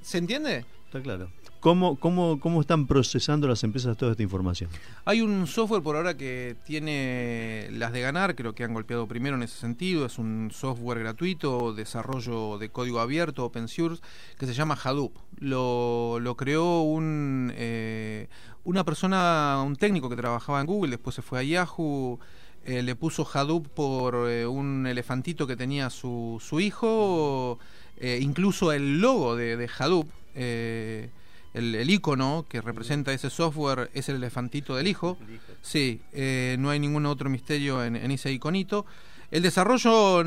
¿Se 0.03 0.19
entiende? 0.19 0.65
Está 0.91 1.01
claro. 1.01 1.29
¿Cómo, 1.61 1.95
cómo, 1.95 2.37
¿Cómo 2.41 2.59
están 2.59 2.85
procesando 2.85 3.47
las 3.47 3.63
empresas 3.63 3.95
toda 3.95 4.11
esta 4.11 4.23
información? 4.23 4.69
Hay 5.05 5.21
un 5.21 5.47
software 5.47 5.81
por 5.81 5.95
ahora 5.95 6.17
que 6.17 6.57
tiene 6.65 7.69
las 7.71 7.93
de 7.93 8.01
ganar, 8.01 8.35
creo 8.35 8.53
que 8.53 8.65
han 8.65 8.73
golpeado 8.73 9.07
primero 9.07 9.37
en 9.37 9.43
ese 9.43 9.57
sentido. 9.57 10.05
Es 10.05 10.17
un 10.17 10.49
software 10.51 10.99
gratuito, 10.99 11.73
desarrollo 11.73 12.57
de 12.57 12.67
código 12.67 12.99
abierto, 12.99 13.45
open 13.45 13.69
source, 13.69 14.03
que 14.37 14.45
se 14.45 14.53
llama 14.53 14.77
Hadoop. 14.83 15.15
Lo, 15.39 16.19
lo 16.19 16.35
creó 16.35 16.81
un, 16.81 17.53
eh, 17.55 18.27
una 18.65 18.83
persona, 18.83 19.63
un 19.65 19.77
técnico 19.77 20.09
que 20.09 20.17
trabajaba 20.17 20.59
en 20.59 20.67
Google, 20.67 20.91
después 20.91 21.15
se 21.15 21.21
fue 21.21 21.39
a 21.39 21.43
Yahoo. 21.43 22.19
Eh, 22.65 22.83
le 22.83 22.95
puso 22.97 23.25
Hadoop 23.25 23.69
por 23.69 24.29
eh, 24.29 24.45
un 24.45 24.85
elefantito 24.85 25.47
que 25.47 25.55
tenía 25.55 25.89
su, 25.89 26.37
su 26.45 26.59
hijo, 26.59 27.59
incluso 28.01 28.73
el 28.73 28.99
logo 28.99 29.37
de, 29.37 29.55
de 29.55 29.69
Hadoop 29.77 30.09
el, 30.35 31.89
icono 31.89 32.45
que 32.47 32.61
representa 32.61 33.13
ese 33.13 33.29
software 33.29 33.89
es 33.93 34.09
el 34.09 34.15
elefantito 34.15 34.75
del 34.75 34.87
hijo. 34.87 35.17
Sí, 35.61 36.01
eh, 36.13 36.55
no 36.59 36.69
hay 36.69 36.79
ningún 36.79 37.05
otro 37.05 37.29
misterio 37.29 37.83
en, 37.83 37.95
ese 37.95 38.31
iconito. 38.31 38.85
El 39.31 39.43
desarrollo 39.43 40.23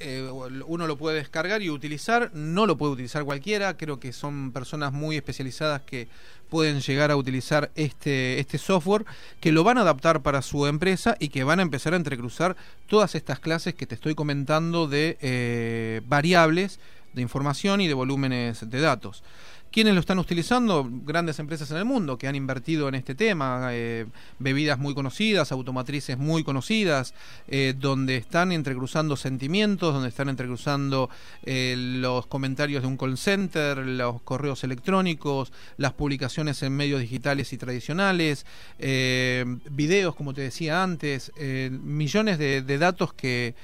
eh, 0.00 0.30
uno 0.66 0.86
lo 0.86 0.96
puede 0.96 1.18
descargar 1.18 1.60
y 1.60 1.68
utilizar, 1.68 2.30
no 2.32 2.64
lo 2.64 2.78
puede 2.78 2.94
utilizar 2.94 3.22
cualquiera, 3.24 3.76
creo 3.76 4.00
que 4.00 4.14
son 4.14 4.50
personas 4.50 4.94
muy 4.94 5.16
especializadas 5.16 5.82
que 5.82 6.08
pueden 6.48 6.80
llegar 6.80 7.10
a 7.10 7.16
utilizar 7.16 7.70
este, 7.74 8.38
este 8.40 8.56
software, 8.56 9.04
que 9.40 9.52
lo 9.52 9.62
van 9.62 9.76
a 9.76 9.82
adaptar 9.82 10.22
para 10.22 10.40
su 10.40 10.66
empresa 10.66 11.16
y 11.20 11.28
que 11.28 11.44
van 11.44 11.58
a 11.58 11.62
empezar 11.62 11.92
a 11.92 11.96
entrecruzar 11.96 12.56
todas 12.86 13.14
estas 13.14 13.40
clases 13.40 13.74
que 13.74 13.86
te 13.86 13.94
estoy 13.94 14.14
comentando 14.14 14.86
de 14.86 15.18
eh, 15.20 16.00
variables 16.06 16.80
de 17.16 17.22
información 17.22 17.80
y 17.80 17.88
de 17.88 17.94
volúmenes 17.94 18.70
de 18.70 18.80
datos. 18.80 19.24
¿Quiénes 19.72 19.94
lo 19.94 20.00
están 20.00 20.18
utilizando? 20.18 20.88
Grandes 20.90 21.38
empresas 21.38 21.70
en 21.70 21.76
el 21.76 21.84
mundo 21.84 22.16
que 22.16 22.28
han 22.28 22.34
invertido 22.34 22.88
en 22.88 22.94
este 22.94 23.14
tema, 23.14 23.68
eh, 23.72 24.06
bebidas 24.38 24.78
muy 24.78 24.94
conocidas, 24.94 25.52
automatrices 25.52 26.16
muy 26.16 26.44
conocidas, 26.44 27.12
eh, 27.48 27.74
donde 27.76 28.16
están 28.16 28.52
entrecruzando 28.52 29.16
sentimientos, 29.16 29.92
donde 29.92 30.08
están 30.08 30.30
entrecruzando 30.30 31.10
eh, 31.42 31.74
los 31.76 32.26
comentarios 32.26 32.82
de 32.82 32.88
un 32.88 32.96
call 32.96 33.18
center, 33.18 33.78
los 33.78 34.22
correos 34.22 34.64
electrónicos, 34.64 35.52
las 35.76 35.92
publicaciones 35.92 36.62
en 36.62 36.74
medios 36.74 37.00
digitales 37.00 37.52
y 37.52 37.58
tradicionales, 37.58 38.46
videos, 38.78 40.14
como 40.14 40.32
te 40.32 40.40
decía 40.42 40.82
antes, 40.82 41.32
millones 41.36 42.38
de, 42.38 42.62
de 42.62 42.78
datos 42.78 43.12
que 43.12 43.54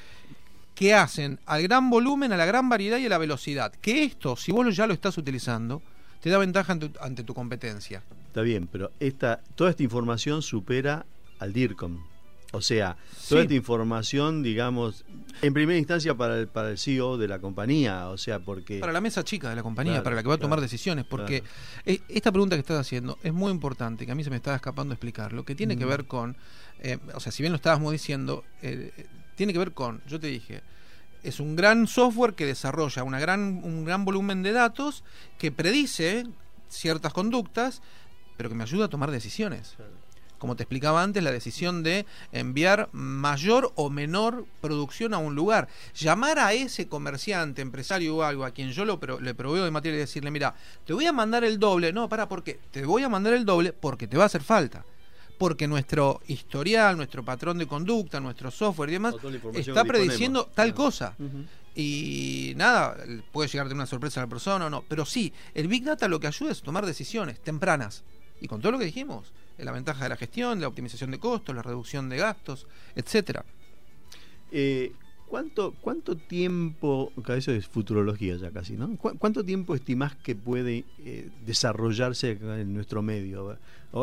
que 0.74 0.94
hacen 0.94 1.38
al 1.46 1.62
gran 1.62 1.90
volumen, 1.90 2.32
a 2.32 2.36
la 2.36 2.46
gran 2.46 2.68
variedad 2.68 2.98
y 2.98 3.06
a 3.06 3.08
la 3.08 3.18
velocidad. 3.18 3.72
Que 3.80 4.04
esto, 4.04 4.36
si 4.36 4.52
vos 4.52 4.74
ya 4.74 4.86
lo 4.86 4.94
estás 4.94 5.18
utilizando, 5.18 5.82
te 6.20 6.30
da 6.30 6.38
ventaja 6.38 6.78
ante, 7.00 7.24
tu 7.24 7.34
competencia. 7.34 8.02
Está 8.26 8.42
bien, 8.42 8.66
pero 8.70 8.92
esta, 9.00 9.40
toda 9.54 9.70
esta 9.70 9.82
información 9.82 10.40
supera 10.42 11.04
al 11.38 11.52
DIRCOM. 11.52 11.98
O 12.54 12.60
sea, 12.60 12.96
toda 13.28 13.42
esta 13.42 13.54
información, 13.54 14.42
digamos, 14.42 15.06
en 15.40 15.54
primera 15.54 15.78
instancia 15.78 16.14
para 16.14 16.38
el, 16.38 16.48
para 16.48 16.70
el 16.70 16.78
CEO 16.78 17.16
de 17.16 17.26
la 17.26 17.38
compañía, 17.38 18.08
o 18.08 18.18
sea, 18.18 18.40
porque... 18.40 18.78
Para 18.78 18.92
la 18.92 19.00
mesa 19.00 19.24
chica 19.24 19.48
de 19.48 19.56
la 19.56 19.62
compañía, 19.62 20.02
para 20.02 20.14
la 20.14 20.22
que 20.22 20.28
va 20.28 20.34
a 20.34 20.38
tomar 20.38 20.60
decisiones, 20.60 21.06
porque 21.06 21.42
e, 21.86 22.02
esta 22.08 22.30
pregunta 22.30 22.54
que 22.54 22.60
estás 22.60 22.78
haciendo 22.78 23.18
es 23.22 23.32
muy 23.32 23.50
importante, 23.50 24.04
que 24.04 24.12
a 24.12 24.14
mí 24.14 24.22
se 24.22 24.28
me 24.28 24.36
estaba 24.36 24.54
escapando 24.54 24.92
explicar, 24.92 25.32
lo 25.32 25.46
que 25.46 25.54
tiene 25.54 25.78
que 25.78 25.86
ver 25.86 26.04
con, 26.04 26.36
eh, 26.80 26.98
o 27.14 27.20
sea, 27.20 27.32
si 27.32 27.42
bien 27.42 27.52
lo 27.52 27.56
estábamos 27.56 27.90
diciendo, 27.90 28.44
eh, 28.60 28.92
tiene 29.34 29.52
que 29.52 29.58
ver 29.58 29.72
con, 29.72 30.02
yo 30.06 30.20
te 30.20 30.26
dije, 30.28 30.62
es 31.22 31.40
un 31.40 31.56
gran 31.56 31.86
software 31.86 32.34
que 32.34 32.46
desarrolla 32.46 33.04
una 33.04 33.20
gran, 33.20 33.60
un 33.62 33.84
gran 33.84 34.04
volumen 34.04 34.42
de 34.42 34.52
datos 34.52 35.04
que 35.38 35.52
predice 35.52 36.24
ciertas 36.68 37.12
conductas, 37.12 37.82
pero 38.36 38.48
que 38.48 38.54
me 38.54 38.64
ayuda 38.64 38.86
a 38.86 38.88
tomar 38.88 39.10
decisiones. 39.10 39.76
Como 40.38 40.56
te 40.56 40.64
explicaba 40.64 41.04
antes, 41.04 41.22
la 41.22 41.30
decisión 41.30 41.84
de 41.84 42.04
enviar 42.32 42.88
mayor 42.90 43.72
o 43.76 43.90
menor 43.90 44.46
producción 44.60 45.14
a 45.14 45.18
un 45.18 45.36
lugar. 45.36 45.68
Llamar 45.94 46.40
a 46.40 46.52
ese 46.52 46.88
comerciante, 46.88 47.62
empresario 47.62 48.16
o 48.16 48.22
algo 48.22 48.44
a 48.44 48.50
quien 48.50 48.72
yo 48.72 48.84
lo 48.84 48.98
le 49.20 49.34
proveo 49.34 49.64
de 49.64 49.70
materia 49.70 49.98
y 49.98 50.00
decirle, 50.00 50.32
mira, 50.32 50.56
te 50.84 50.94
voy 50.94 51.06
a 51.06 51.12
mandar 51.12 51.44
el 51.44 51.60
doble. 51.60 51.92
No, 51.92 52.08
para, 52.08 52.28
¿por 52.28 52.42
qué? 52.42 52.58
Te 52.72 52.84
voy 52.84 53.04
a 53.04 53.08
mandar 53.08 53.34
el 53.34 53.44
doble 53.44 53.72
porque 53.72 54.08
te 54.08 54.16
va 54.16 54.24
a 54.24 54.26
hacer 54.26 54.42
falta 54.42 54.84
porque 55.42 55.66
nuestro 55.66 56.20
historial, 56.28 56.96
nuestro 56.96 57.24
patrón 57.24 57.58
de 57.58 57.66
conducta, 57.66 58.20
nuestro 58.20 58.48
software 58.48 58.90
y 58.90 58.92
demás 58.92 59.16
está 59.54 59.84
prediciendo 59.84 60.48
tal 60.54 60.72
cosa. 60.72 61.16
Y 61.74 62.52
nada, 62.54 62.96
puede 63.32 63.48
llegar 63.48 63.66
de 63.66 63.74
una 63.74 63.86
sorpresa 63.86 64.20
a 64.20 64.22
la 64.22 64.28
persona 64.28 64.66
o 64.66 64.70
no, 64.70 64.84
pero 64.86 65.04
sí, 65.04 65.32
el 65.52 65.66
Big 65.66 65.82
Data 65.82 66.06
lo 66.06 66.20
que 66.20 66.28
ayuda 66.28 66.52
es 66.52 66.62
tomar 66.62 66.86
decisiones 66.86 67.40
tempranas. 67.40 68.04
Y 68.40 68.46
con 68.46 68.60
todo 68.60 68.70
lo 68.70 68.78
que 68.78 68.84
dijimos, 68.84 69.32
la 69.58 69.72
ventaja 69.72 70.04
de 70.04 70.10
la 70.10 70.16
gestión, 70.16 70.60
la 70.60 70.68
optimización 70.68 71.10
de 71.10 71.18
costos, 71.18 71.56
la 71.56 71.62
reducción 71.62 72.08
de 72.08 72.18
gastos, 72.18 72.68
etcétera. 72.94 73.44
Eh, 74.52 74.92
¿Cuánto, 75.32 75.72
¿Cuánto 75.80 76.14
tiempo, 76.14 77.10
eso 77.28 77.52
es 77.52 77.66
futurología 77.66 78.36
ya 78.36 78.50
casi, 78.50 78.74
¿no? 78.74 78.98
¿Cuánto 78.98 79.42
tiempo 79.42 79.74
estimás 79.74 80.14
que 80.14 80.34
puede 80.34 80.84
eh, 81.06 81.30
desarrollarse 81.46 82.32
en 82.32 82.74
nuestro 82.74 83.00
medio? 83.00 83.56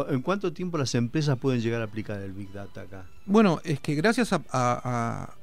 ¿En 0.10 0.24
cuánto 0.24 0.54
tiempo 0.54 0.80
las 0.80 0.96
empresas 0.96 1.38
pueden 1.38 1.62
llegar 1.62 1.82
a 1.82 1.84
aplicar 1.84 2.20
el 2.20 2.32
Big 2.32 2.52
Data 2.52 2.82
acá? 2.82 3.06
Bueno, 3.28 3.62
es 3.64 3.80
que 3.80 3.94
gracias 3.94 4.34
a, 4.34 4.42
a 4.52 5.36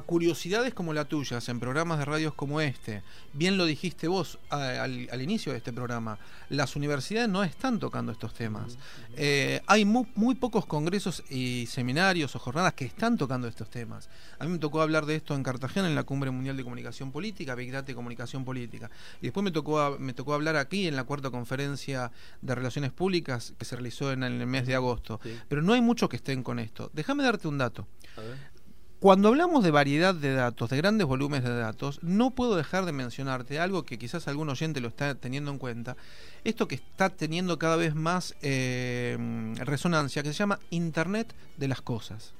curiosidades 0.00 0.74
como 0.74 0.92
la 0.92 1.04
tuya, 1.04 1.38
en 1.46 1.60
programas 1.60 1.98
de 1.98 2.04
radios 2.04 2.34
como 2.34 2.60
este, 2.60 3.02
bien 3.32 3.56
lo 3.56 3.64
dijiste 3.64 4.08
vos 4.08 4.38
al, 4.50 5.22
inicio 5.22 5.52
de 5.52 5.58
este 5.58 5.72
programa, 5.72 6.18
las 6.48 6.76
universidades 6.76 7.28
no 7.28 7.42
están 7.44 7.78
tocando 7.78 8.12
estos 8.12 8.34
temas. 8.34 8.78
Eh, 9.16 9.60
hay 9.66 9.84
muy, 9.84 10.34
pocos 10.34 10.66
congresos 10.66 11.22
y 11.30 11.66
seminarios 11.66 12.34
o 12.36 12.38
jornadas 12.38 12.74
que 12.74 12.84
están 12.84 13.16
tocando 13.16 13.48
estos 13.48 13.70
temas. 13.70 14.08
A 14.38 14.44
mí 14.44 14.50
me 14.50 14.58
tocó 14.58 14.82
hablar 14.82 15.06
de 15.06 15.16
esto 15.16 15.34
en 15.34 15.42
Cartagena, 15.42 15.88
en 15.88 15.94
la 15.94 16.04
Cumbre 16.04 16.30
Mundial 16.30 16.56
de 16.56 16.64
Comunicación 16.64 17.12
Política, 17.12 17.54
Big 17.54 17.72
Data 17.72 17.92
y 17.92 17.94
Comunicación 17.94 18.44
Política. 18.44 18.90
Y 19.20 19.26
después 19.26 19.44
me 19.44 19.50
tocó, 19.50 19.96
me 19.98 20.12
tocó 20.12 20.34
hablar 20.34 20.56
aquí 20.56 20.86
en 20.86 20.96
la 20.96 21.04
cuarta 21.04 21.30
conferencia 21.30 22.10
de 22.42 22.54
Relaciones 22.54 22.92
Públicas 22.92 23.54
que 23.58 23.64
se 23.64 23.76
realizó 23.76 24.12
en 24.12 24.22
el 24.22 24.46
mes 24.46 24.66
de 24.66 24.74
agosto. 24.74 25.20
Pero 25.48 25.62
no 25.62 25.72
hay 25.72 25.80
muchos 25.80 26.08
que 26.08 26.16
estén 26.16 26.42
con 26.42 26.58
esto. 26.58 26.90
Déjame 26.92 27.24
darte 27.24 27.48
un 27.48 27.58
dato. 27.58 27.86
Cuando 29.04 29.28
hablamos 29.28 29.62
de 29.62 29.70
variedad 29.70 30.14
de 30.14 30.32
datos, 30.32 30.70
de 30.70 30.78
grandes 30.78 31.06
volúmenes 31.06 31.44
de 31.44 31.54
datos, 31.54 32.02
no 32.02 32.30
puedo 32.30 32.56
dejar 32.56 32.86
de 32.86 32.92
mencionarte 32.92 33.58
algo 33.60 33.82
que 33.82 33.98
quizás 33.98 34.28
algún 34.28 34.48
oyente 34.48 34.80
lo 34.80 34.88
está 34.88 35.14
teniendo 35.14 35.50
en 35.50 35.58
cuenta, 35.58 35.98
esto 36.42 36.66
que 36.68 36.76
está 36.76 37.10
teniendo 37.10 37.58
cada 37.58 37.76
vez 37.76 37.94
más 37.94 38.34
eh, 38.40 39.18
resonancia, 39.56 40.22
que 40.22 40.30
se 40.32 40.38
llama 40.38 40.58
Internet 40.70 41.34
de 41.58 41.68
las 41.68 41.82
Cosas. 41.82 42.32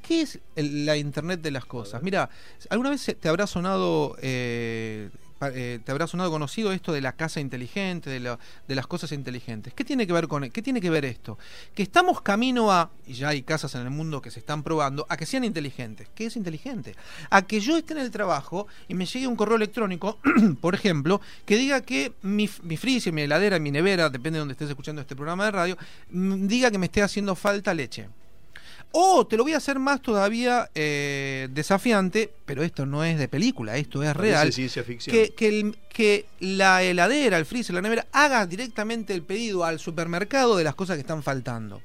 ¿Qué 0.00 0.22
es 0.22 0.40
la 0.54 0.96
Internet 0.96 1.42
de 1.42 1.50
las 1.50 1.66
Cosas? 1.66 2.02
Mira, 2.02 2.30
¿alguna 2.70 2.88
vez 2.88 3.14
te 3.20 3.28
habrá 3.28 3.46
sonado 3.46 4.16
eh, 4.22 5.10
eh, 5.42 5.80
te 5.84 5.92
habrá 5.92 6.06
sonado 6.06 6.30
conocido 6.30 6.72
esto 6.72 6.92
de 6.92 7.00
la 7.00 7.12
casa 7.12 7.40
inteligente, 7.40 8.08
de, 8.08 8.36
de, 8.66 8.74
las 8.74 8.86
cosas 8.86 9.12
inteligentes. 9.12 9.74
¿Qué 9.74 9.84
tiene 9.84 10.06
que 10.06 10.12
ver 10.12 10.28
con 10.28 10.48
qué 10.50 10.62
tiene 10.62 10.80
que 10.80 10.88
ver 10.88 11.04
esto? 11.04 11.38
Que 11.74 11.82
estamos 11.82 12.22
camino 12.22 12.72
a 12.72 12.90
y 13.06 13.14
ya 13.14 13.28
hay 13.28 13.42
casas 13.42 13.74
en 13.74 13.82
el 13.82 13.90
mundo 13.90 14.22
que 14.22 14.30
se 14.30 14.40
están 14.40 14.62
probando 14.62 15.06
a 15.08 15.16
que 15.16 15.26
sean 15.26 15.44
inteligentes. 15.44 16.08
¿Qué 16.14 16.26
es 16.26 16.36
inteligente? 16.36 16.94
A 17.30 17.42
que 17.42 17.60
yo 17.60 17.76
esté 17.76 17.92
en 17.92 18.00
el 18.00 18.10
trabajo 18.10 18.66
y 18.88 18.94
me 18.94 19.04
llegue 19.04 19.26
un 19.26 19.36
correo 19.36 19.56
electrónico, 19.56 20.18
por 20.60 20.74
ejemplo, 20.74 21.20
que 21.44 21.56
diga 21.56 21.82
que 21.82 22.14
mi, 22.22 22.48
mi 22.62 22.76
freezer, 22.76 23.12
mi 23.12 23.22
heladera, 23.22 23.58
mi 23.58 23.70
nevera, 23.70 24.08
depende 24.08 24.36
de 24.36 24.40
donde 24.40 24.52
estés 24.52 24.70
escuchando 24.70 25.02
este 25.02 25.16
programa 25.16 25.44
de 25.44 25.50
radio, 25.50 25.78
diga 26.10 26.70
que 26.70 26.78
me 26.78 26.86
esté 26.86 27.02
haciendo 27.02 27.34
falta 27.34 27.74
leche. 27.74 28.08
O 28.92 29.26
te 29.26 29.36
lo 29.36 29.42
voy 29.42 29.52
a 29.52 29.58
hacer 29.58 29.78
más 29.78 30.00
todavía 30.00 30.70
eh, 30.74 31.48
desafiante, 31.50 32.32
pero 32.44 32.62
esto 32.62 32.86
no 32.86 33.04
es 33.04 33.18
de 33.18 33.28
película, 33.28 33.76
esto 33.76 34.02
es 34.02 34.16
real. 34.16 34.52
ciencia 34.52 34.82
ficción. 34.84 35.14
Que, 35.14 35.34
que, 35.34 35.74
que, 35.90 36.26
la 36.40 36.82
heladera, 36.82 37.36
el 37.36 37.44
freezer, 37.44 37.74
la 37.74 37.82
nevera, 37.82 38.06
haga 38.12 38.46
directamente 38.46 39.12
el 39.12 39.22
pedido 39.22 39.64
al 39.64 39.78
supermercado 39.78 40.56
de 40.56 40.64
las 40.64 40.74
cosas 40.74 40.96
que 40.96 41.02
están 41.02 41.22
faltando. 41.22 41.82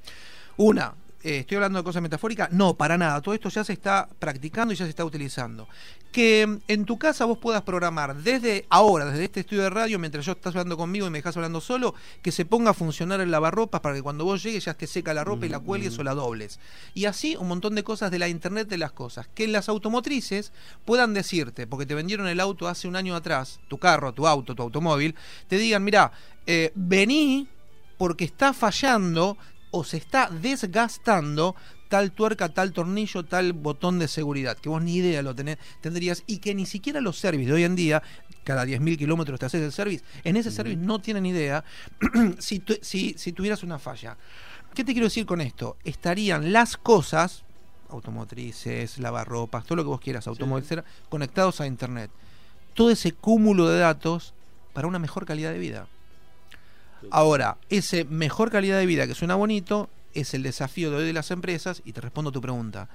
Una, 0.57 0.93
eh, 1.23 1.39
estoy 1.39 1.55
hablando 1.55 1.79
de 1.79 1.83
cosas 1.83 2.01
metafóricas, 2.01 2.51
no, 2.51 2.75
para 2.75 2.97
nada, 2.97 3.21
todo 3.21 3.35
esto 3.35 3.49
ya 3.49 3.63
se 3.63 3.73
está 3.73 4.09
practicando 4.19 4.73
y 4.73 4.77
ya 4.77 4.85
se 4.85 4.89
está 4.89 5.05
utilizando. 5.05 5.67
Que 6.11 6.47
mm, 6.47 6.57
en 6.67 6.85
tu 6.85 6.97
casa 6.97 7.25
vos 7.25 7.37
puedas 7.37 7.61
programar 7.61 8.15
desde 8.15 8.65
ahora, 8.69 9.05
desde 9.05 9.25
este 9.25 9.39
estudio 9.41 9.63
de 9.63 9.69
radio, 9.69 9.99
mientras 9.99 10.25
yo 10.25 10.31
estás 10.31 10.55
hablando 10.55 10.77
conmigo 10.77 11.07
y 11.07 11.09
me 11.09 11.19
dejas 11.19 11.37
hablando 11.37 11.61
solo, 11.61 11.93
que 12.21 12.31
se 12.31 12.45
ponga 12.45 12.71
a 12.71 12.73
funcionar 12.73 13.21
el 13.21 13.29
lavarropas 13.29 13.81
para 13.81 13.95
que 13.95 14.01
cuando 14.01 14.25
vos 14.25 14.41
llegues 14.41 14.65
ya 14.65 14.71
esté 14.71 14.87
seca 14.87 15.13
la 15.13 15.23
ropa 15.23 15.45
y 15.45 15.49
la 15.49 15.59
mm, 15.59 15.65
cuelgues 15.65 15.97
mm. 15.97 16.01
o 16.01 16.03
la 16.03 16.13
dobles. 16.15 16.59
Y 16.93 17.05
así 17.05 17.35
un 17.35 17.47
montón 17.47 17.75
de 17.75 17.83
cosas 17.83 18.09
de 18.09 18.19
la 18.19 18.27
Internet 18.27 18.67
de 18.67 18.77
las 18.77 18.91
cosas. 18.91 19.27
Que 19.33 19.47
las 19.47 19.69
automotrices 19.69 20.51
puedan 20.85 21.13
decirte, 21.13 21.67
porque 21.67 21.85
te 21.85 21.95
vendieron 21.95 22.27
el 22.27 22.39
auto 22.39 22.67
hace 22.67 22.87
un 22.87 22.95
año 22.95 23.15
atrás, 23.15 23.59
tu 23.67 23.77
carro, 23.77 24.13
tu 24.13 24.27
auto, 24.27 24.55
tu 24.55 24.63
automóvil, 24.63 25.15
te 25.47 25.57
digan, 25.57 25.83
mira, 25.83 26.11
eh, 26.47 26.71
vení 26.73 27.47
porque 27.97 28.25
está 28.25 28.51
fallando 28.51 29.37
o 29.71 29.83
se 29.83 29.97
está 29.97 30.29
desgastando 30.29 31.55
tal 31.89 32.11
tuerca, 32.11 32.49
tal 32.49 32.71
tornillo, 32.71 33.25
tal 33.25 33.51
botón 33.53 33.99
de 33.99 34.07
seguridad, 34.07 34.57
que 34.57 34.69
vos 34.69 34.81
ni 34.81 34.95
idea 34.95 35.21
lo 35.21 35.35
tenés, 35.35 35.57
tendrías 35.81 36.23
y 36.25 36.37
que 36.37 36.55
ni 36.55 36.65
siquiera 36.65 37.01
los 37.01 37.17
servicios 37.17 37.49
de 37.49 37.55
hoy 37.55 37.63
en 37.65 37.75
día, 37.75 38.01
cada 38.45 38.65
10.000 38.65 38.97
kilómetros 38.97 39.39
te 39.39 39.45
haces 39.45 39.61
el 39.61 39.71
service, 39.71 40.03
en 40.23 40.37
ese 40.37 40.51
service 40.51 40.77
no 40.77 40.99
tienen 40.99 41.25
idea 41.25 41.65
si, 42.39 42.63
si, 42.81 43.15
si 43.17 43.33
tuvieras 43.33 43.63
una 43.63 43.77
falla. 43.77 44.17
¿Qué 44.73 44.85
te 44.85 44.93
quiero 44.93 45.07
decir 45.07 45.25
con 45.25 45.41
esto? 45.41 45.75
Estarían 45.83 46.53
las 46.53 46.77
cosas, 46.77 47.43
automotrices, 47.89 48.97
lavarropas, 48.99 49.65
todo 49.65 49.75
lo 49.75 49.83
que 49.83 49.89
vos 49.89 49.99
quieras, 49.99 50.27
automóviles, 50.27 50.85
conectados 51.09 51.59
a 51.59 51.67
Internet. 51.67 52.09
Todo 52.73 52.89
ese 52.89 53.11
cúmulo 53.11 53.67
de 53.67 53.79
datos 53.79 54.33
para 54.71 54.87
una 54.87 54.97
mejor 54.97 55.25
calidad 55.25 55.51
de 55.51 55.59
vida. 55.59 55.87
Ahora, 57.09 57.57
ese 57.69 58.05
mejor 58.05 58.51
calidad 58.51 58.77
de 58.77 58.85
vida 58.85 59.07
que 59.07 59.15
suena 59.15 59.35
bonito 59.35 59.89
es 60.13 60.33
el 60.33 60.43
desafío 60.43 60.91
de 60.91 60.97
hoy 60.97 61.05
de 61.05 61.13
las 61.13 61.31
empresas 61.31 61.81
y 61.85 61.93
te 61.93 62.01
respondo 62.01 62.29
a 62.29 62.33
tu 62.33 62.41
pregunta. 62.41 62.89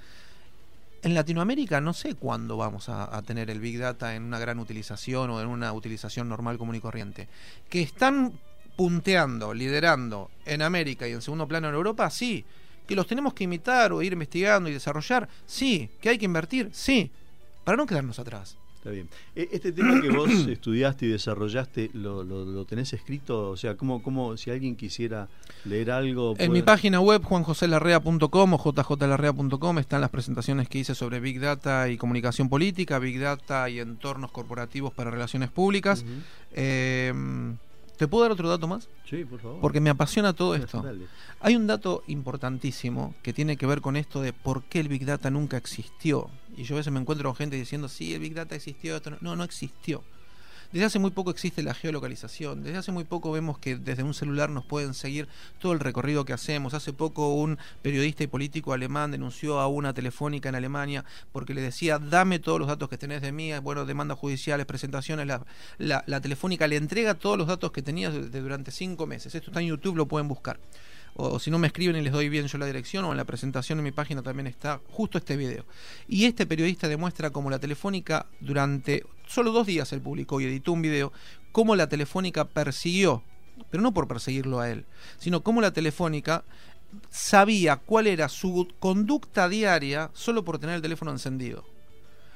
En 1.03 1.13
Latinoamérica 1.13 1.79
no 1.79 1.93
sé 1.93 2.15
cuándo 2.15 2.57
vamos 2.57 2.89
a, 2.89 3.21
tener 3.21 3.49
el 3.49 3.59
Big 3.59 3.79
Data 3.79 4.15
en 4.15 4.23
una 4.23 4.39
gran 4.39 4.59
utilización 4.59 5.29
o 5.29 5.41
en 5.41 5.47
una 5.47 5.71
utilización 5.73 6.27
normal, 6.27 6.57
común 6.57 6.75
y 6.75 6.79
corriente. 6.79 7.27
Que 7.69 7.81
están 7.81 8.33
punteando, 8.75 9.53
liderando 9.53 10.29
en 10.45 10.61
América 10.61 11.07
y 11.07 11.11
en 11.11 11.21
segundo 11.21 11.47
plano 11.47 11.69
en 11.69 11.75
Europa, 11.75 12.09
sí. 12.09 12.45
Que 12.87 12.95
los 12.95 13.07
tenemos 13.07 13.33
que 13.33 13.43
imitar 13.43 13.91
o 13.91 14.01
ir 14.01 14.13
investigando 14.13 14.69
y 14.69 14.73
desarrollar, 14.73 15.27
sí. 15.45 15.89
Que 16.01 16.09
hay 16.09 16.17
que 16.17 16.25
invertir, 16.25 16.69
sí. 16.73 17.11
Para 17.63 17.77
no 17.77 17.85
quedarnos 17.85 18.19
atrás. 18.19 18.57
Está 18.87 18.93
bien. 18.93 19.09
E, 19.35 19.49
este 19.51 19.73
tema 19.73 20.01
que 20.01 20.09
vos 20.09 20.29
estudiaste 20.47 21.07
y 21.07 21.09
desarrollaste, 21.09 21.89
¿lo, 21.93 22.23
lo, 22.23 22.65
tenés 22.65 22.93
escrito? 22.93 23.49
O 23.49 23.57
sea, 23.57 23.75
¿cómo, 23.75 24.01
¿cómo, 24.01 24.37
si 24.37 24.49
alguien 24.49 24.77
quisiera 24.77 25.27
leer 25.65 25.91
algo? 25.91 26.35
En 26.37 26.53
mi 26.53 26.61
página 26.61 27.01
web, 27.01 27.21
juanjoselarrea.com 27.21 28.53
o 28.53 28.57
jjlarrea.com, 28.57 29.79
están 29.79 29.99
las 29.99 30.09
presentaciones 30.09 30.69
que 30.69 30.79
hice 30.79 30.95
sobre 30.95 31.19
Big 31.19 31.41
Data 31.41 31.89
y 31.89 31.97
comunicación 31.97 32.47
política, 32.47 32.97
Big 32.97 33.19
Data 33.19 33.69
y 33.69 33.79
entornos 33.79 34.31
corporativos 34.31 34.93
para 34.93 35.11
relaciones 35.11 35.49
públicas. 35.49 36.05
¿Te 37.97 38.07
puedo 38.07 38.23
dar 38.23 38.31
otro 38.31 38.47
dato 38.47 38.67
más? 38.67 38.89
Sí, 39.09 39.25
por 39.25 39.39
favor. 39.39 39.59
Porque 39.59 39.81
me 39.81 39.89
apasiona 39.89 40.33
todo 40.33 40.55
esto. 40.55 40.83
Hay 41.39 41.55
un 41.55 41.65
dato 41.67 42.03
importantísimo 42.07 43.15
que 43.23 43.33
tiene 43.33 43.57
que 43.57 43.65
ver 43.65 43.81
con 43.81 43.95
esto 43.95 44.21
de 44.21 44.33
por 44.33 44.63
qué 44.63 44.79
el 44.79 44.87
Big 44.87 45.05
Data 45.05 45.29
nunca 45.29 45.57
existió. 45.57 46.29
Y 46.55 46.63
yo 46.63 46.75
a 46.75 46.77
veces 46.77 46.93
me 46.93 46.99
encuentro 46.99 47.29
con 47.29 47.35
gente 47.35 47.55
diciendo, 47.55 47.87
sí, 47.89 48.13
el 48.13 48.21
Big 48.21 48.35
Data 48.35 48.55
existió. 48.55 49.01
No, 49.21 49.35
no 49.35 49.43
existió. 49.43 50.03
Desde 50.71 50.85
hace 50.85 50.99
muy 50.99 51.11
poco 51.11 51.31
existe 51.31 51.63
la 51.63 51.73
geolocalización, 51.73 52.63
desde 52.63 52.77
hace 52.77 52.91
muy 52.91 53.05
poco 53.05 53.31
vemos 53.31 53.57
que 53.57 53.77
desde 53.77 54.03
un 54.03 54.13
celular 54.13 54.49
nos 54.49 54.65
pueden 54.65 54.93
seguir 54.93 55.27
todo 55.59 55.71
el 55.71 55.79
recorrido 55.79 56.25
que 56.25 56.33
hacemos. 56.33 56.73
Hace 56.73 56.91
poco 56.91 57.33
un 57.33 57.57
periodista 57.81 58.23
y 58.23 58.27
político 58.27 58.73
alemán 58.73 59.11
denunció 59.11 59.59
a 59.59 59.67
una 59.67 59.93
telefónica 59.93 60.49
en 60.49 60.55
Alemania 60.55 61.05
porque 61.31 61.53
le 61.53 61.61
decía, 61.61 61.99
dame 61.99 62.39
todos 62.39 62.59
los 62.59 62.67
datos 62.67 62.89
que 62.89 62.97
tenés 62.97 63.21
de 63.21 63.31
mí, 63.31 63.57
bueno, 63.59 63.85
demandas 63.85 64.17
judiciales, 64.17 64.65
presentaciones, 64.65 65.25
la, 65.77 66.21
telefónica 66.21 66.67
le 66.67 66.75
entrega 66.75 67.13
todos 67.13 67.37
los 67.37 67.47
datos 67.47 67.71
que 67.71 67.81
tenías 67.81 68.13
durante 68.31 68.71
cinco 68.71 69.07
meses. 69.07 69.33
Esto 69.33 69.51
está 69.51 69.61
en 69.61 69.67
YouTube, 69.67 69.95
lo 69.95 70.07
pueden 70.07 70.27
buscar 70.27 70.59
o, 71.17 71.39
si 71.39 71.49
no 71.49 71.57
me 71.57 71.67
escriben 71.67 71.95
y 71.95 72.01
les 72.01 72.13
doy 72.13 72.29
bien 72.29 72.45
yo 72.45 72.57
la 72.59 72.67
dirección, 72.67 73.03
o 73.05 73.11
en 73.11 73.17
la 73.17 73.25
presentación 73.25 73.79
en 73.79 73.85
mi 73.85 73.91
página 73.91 74.21
también 74.21 74.45
está 74.45 74.79
justo 74.91 75.17
este 75.17 75.35
video. 75.35 75.65
Y 76.07 76.25
este 76.25 76.45
periodista 76.45 76.87
demuestra 76.87 77.31
cómo 77.31 77.49
la 77.49 77.57
telefónica 77.57 78.27
durante 78.39 79.03
solo 79.27 79.51
dos 79.51 79.67
días 79.67 79.91
él 79.93 80.01
publicó 80.01 80.41
y 80.41 80.45
editó 80.45 80.71
un 80.71 80.81
video, 80.81 81.11
cómo 81.51 81.75
la 81.75 81.89
telefónica 81.89 82.45
persiguió, 82.45 83.23
pero 83.69 83.83
no 83.83 83.93
por 83.93 84.07
perseguirlo 84.07 84.59
a 84.59 84.69
él, 84.69 84.85
sino 85.17 85.43
cómo 85.43 85.61
la 85.61 85.71
telefónica 85.71 86.43
sabía 87.09 87.77
cuál 87.77 88.07
era 88.07 88.29
su 88.29 88.67
conducta 88.79 89.49
diaria 89.49 90.09
solo 90.13 90.43
por 90.43 90.59
tener 90.59 90.75
el 90.75 90.81
teléfono 90.81 91.11
encendido. 91.11 91.65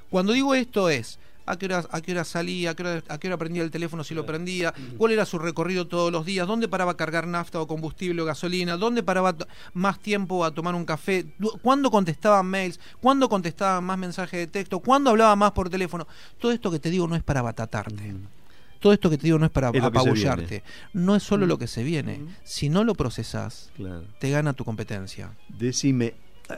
Cuando 0.10 0.34
digo 0.34 0.54
esto 0.54 0.90
es, 0.90 1.20
a 1.46 1.58
qué 1.58 1.66
hora, 1.66 1.84
a 1.90 2.02
qué 2.02 2.12
hora 2.12 2.24
salía, 2.24 2.72
a 2.72 2.76
qué 2.76 2.84
hora, 2.84 3.04
a 3.08 3.18
qué 3.18 3.28
hora 3.28 3.38
prendía 3.38 3.64
el 3.64 3.72
teléfono 3.72 4.04
si 4.04 4.14
lo 4.14 4.26
prendía, 4.26 4.74
cuál 4.98 5.12
era 5.12 5.26
su 5.26 5.40
recorrido 5.40 5.88
todos 5.88 6.12
los 6.12 6.26
días, 6.26 6.48
dónde 6.48 6.68
paraba 6.68 6.92
a 6.92 6.98
cargar 6.98 7.28
nafta 7.28 7.60
o 7.60 7.68
combustible 7.68 8.22
o 8.22 8.26
gasolina, 8.26 8.78
dónde 8.78 9.04
paraba 9.04 9.36
más 9.74 10.00
tiempo 10.00 10.46
a 10.46 10.52
tomar 10.52 10.76
un 10.76 10.86
café, 10.86 11.26
cuándo 11.62 11.92
contestaba 11.92 12.44
mails, 12.44 12.80
cuándo 13.00 13.30
contestaba 13.30 13.82
más 13.82 13.98
mensajes 13.98 14.40
de 14.40 14.48
texto, 14.48 14.80
cuándo 14.80 15.10
hablaba 15.10 15.36
más 15.36 15.52
por 15.52 15.70
teléfono. 15.70 16.08
Todo 16.40 16.52
esto 16.52 16.72
que 16.72 16.80
te 16.80 16.90
digo 16.90 17.08
no 17.08 17.16
es 17.16 17.24
para 17.24 17.42
batatarte. 17.42 18.16
Todo 18.80 18.94
esto 18.94 19.12
que 19.12 19.18
te 19.18 19.28
digo 19.28 19.38
no 19.38 19.46
es 19.46 19.52
para 19.52 19.68
apabullarte. 19.68 20.64
No 20.94 21.16
es 21.16 21.22
solo 21.22 21.46
lo 21.46 21.60
que 21.60 21.68
se 21.68 21.84
viene. 21.84 22.26
Si 22.44 22.68
no 22.68 22.84
lo 22.84 22.96
procesas, 22.96 23.72
te 24.20 24.32
gana 24.32 24.54
tu 24.54 24.66
competencia. 24.66 25.38
Decime, 25.50 26.16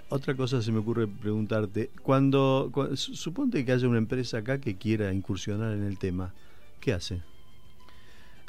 otra 0.10 0.36
cosa 0.36 0.62
se 0.62 0.72
me 0.72 0.80
ocurre 0.80 1.08
preguntarte. 1.08 1.90
Cuando, 2.02 2.72
suponte 2.96 3.66
que 3.66 3.72
haya 3.72 3.88
una 3.88 3.98
empresa 3.98 4.38
acá 4.40 4.60
que 4.60 4.76
quiera 4.78 5.14
incursionar 5.14 5.74
en 5.74 5.84
el 5.84 5.98
tema, 5.98 6.34
¿qué 6.80 6.94
hace? 6.94 7.22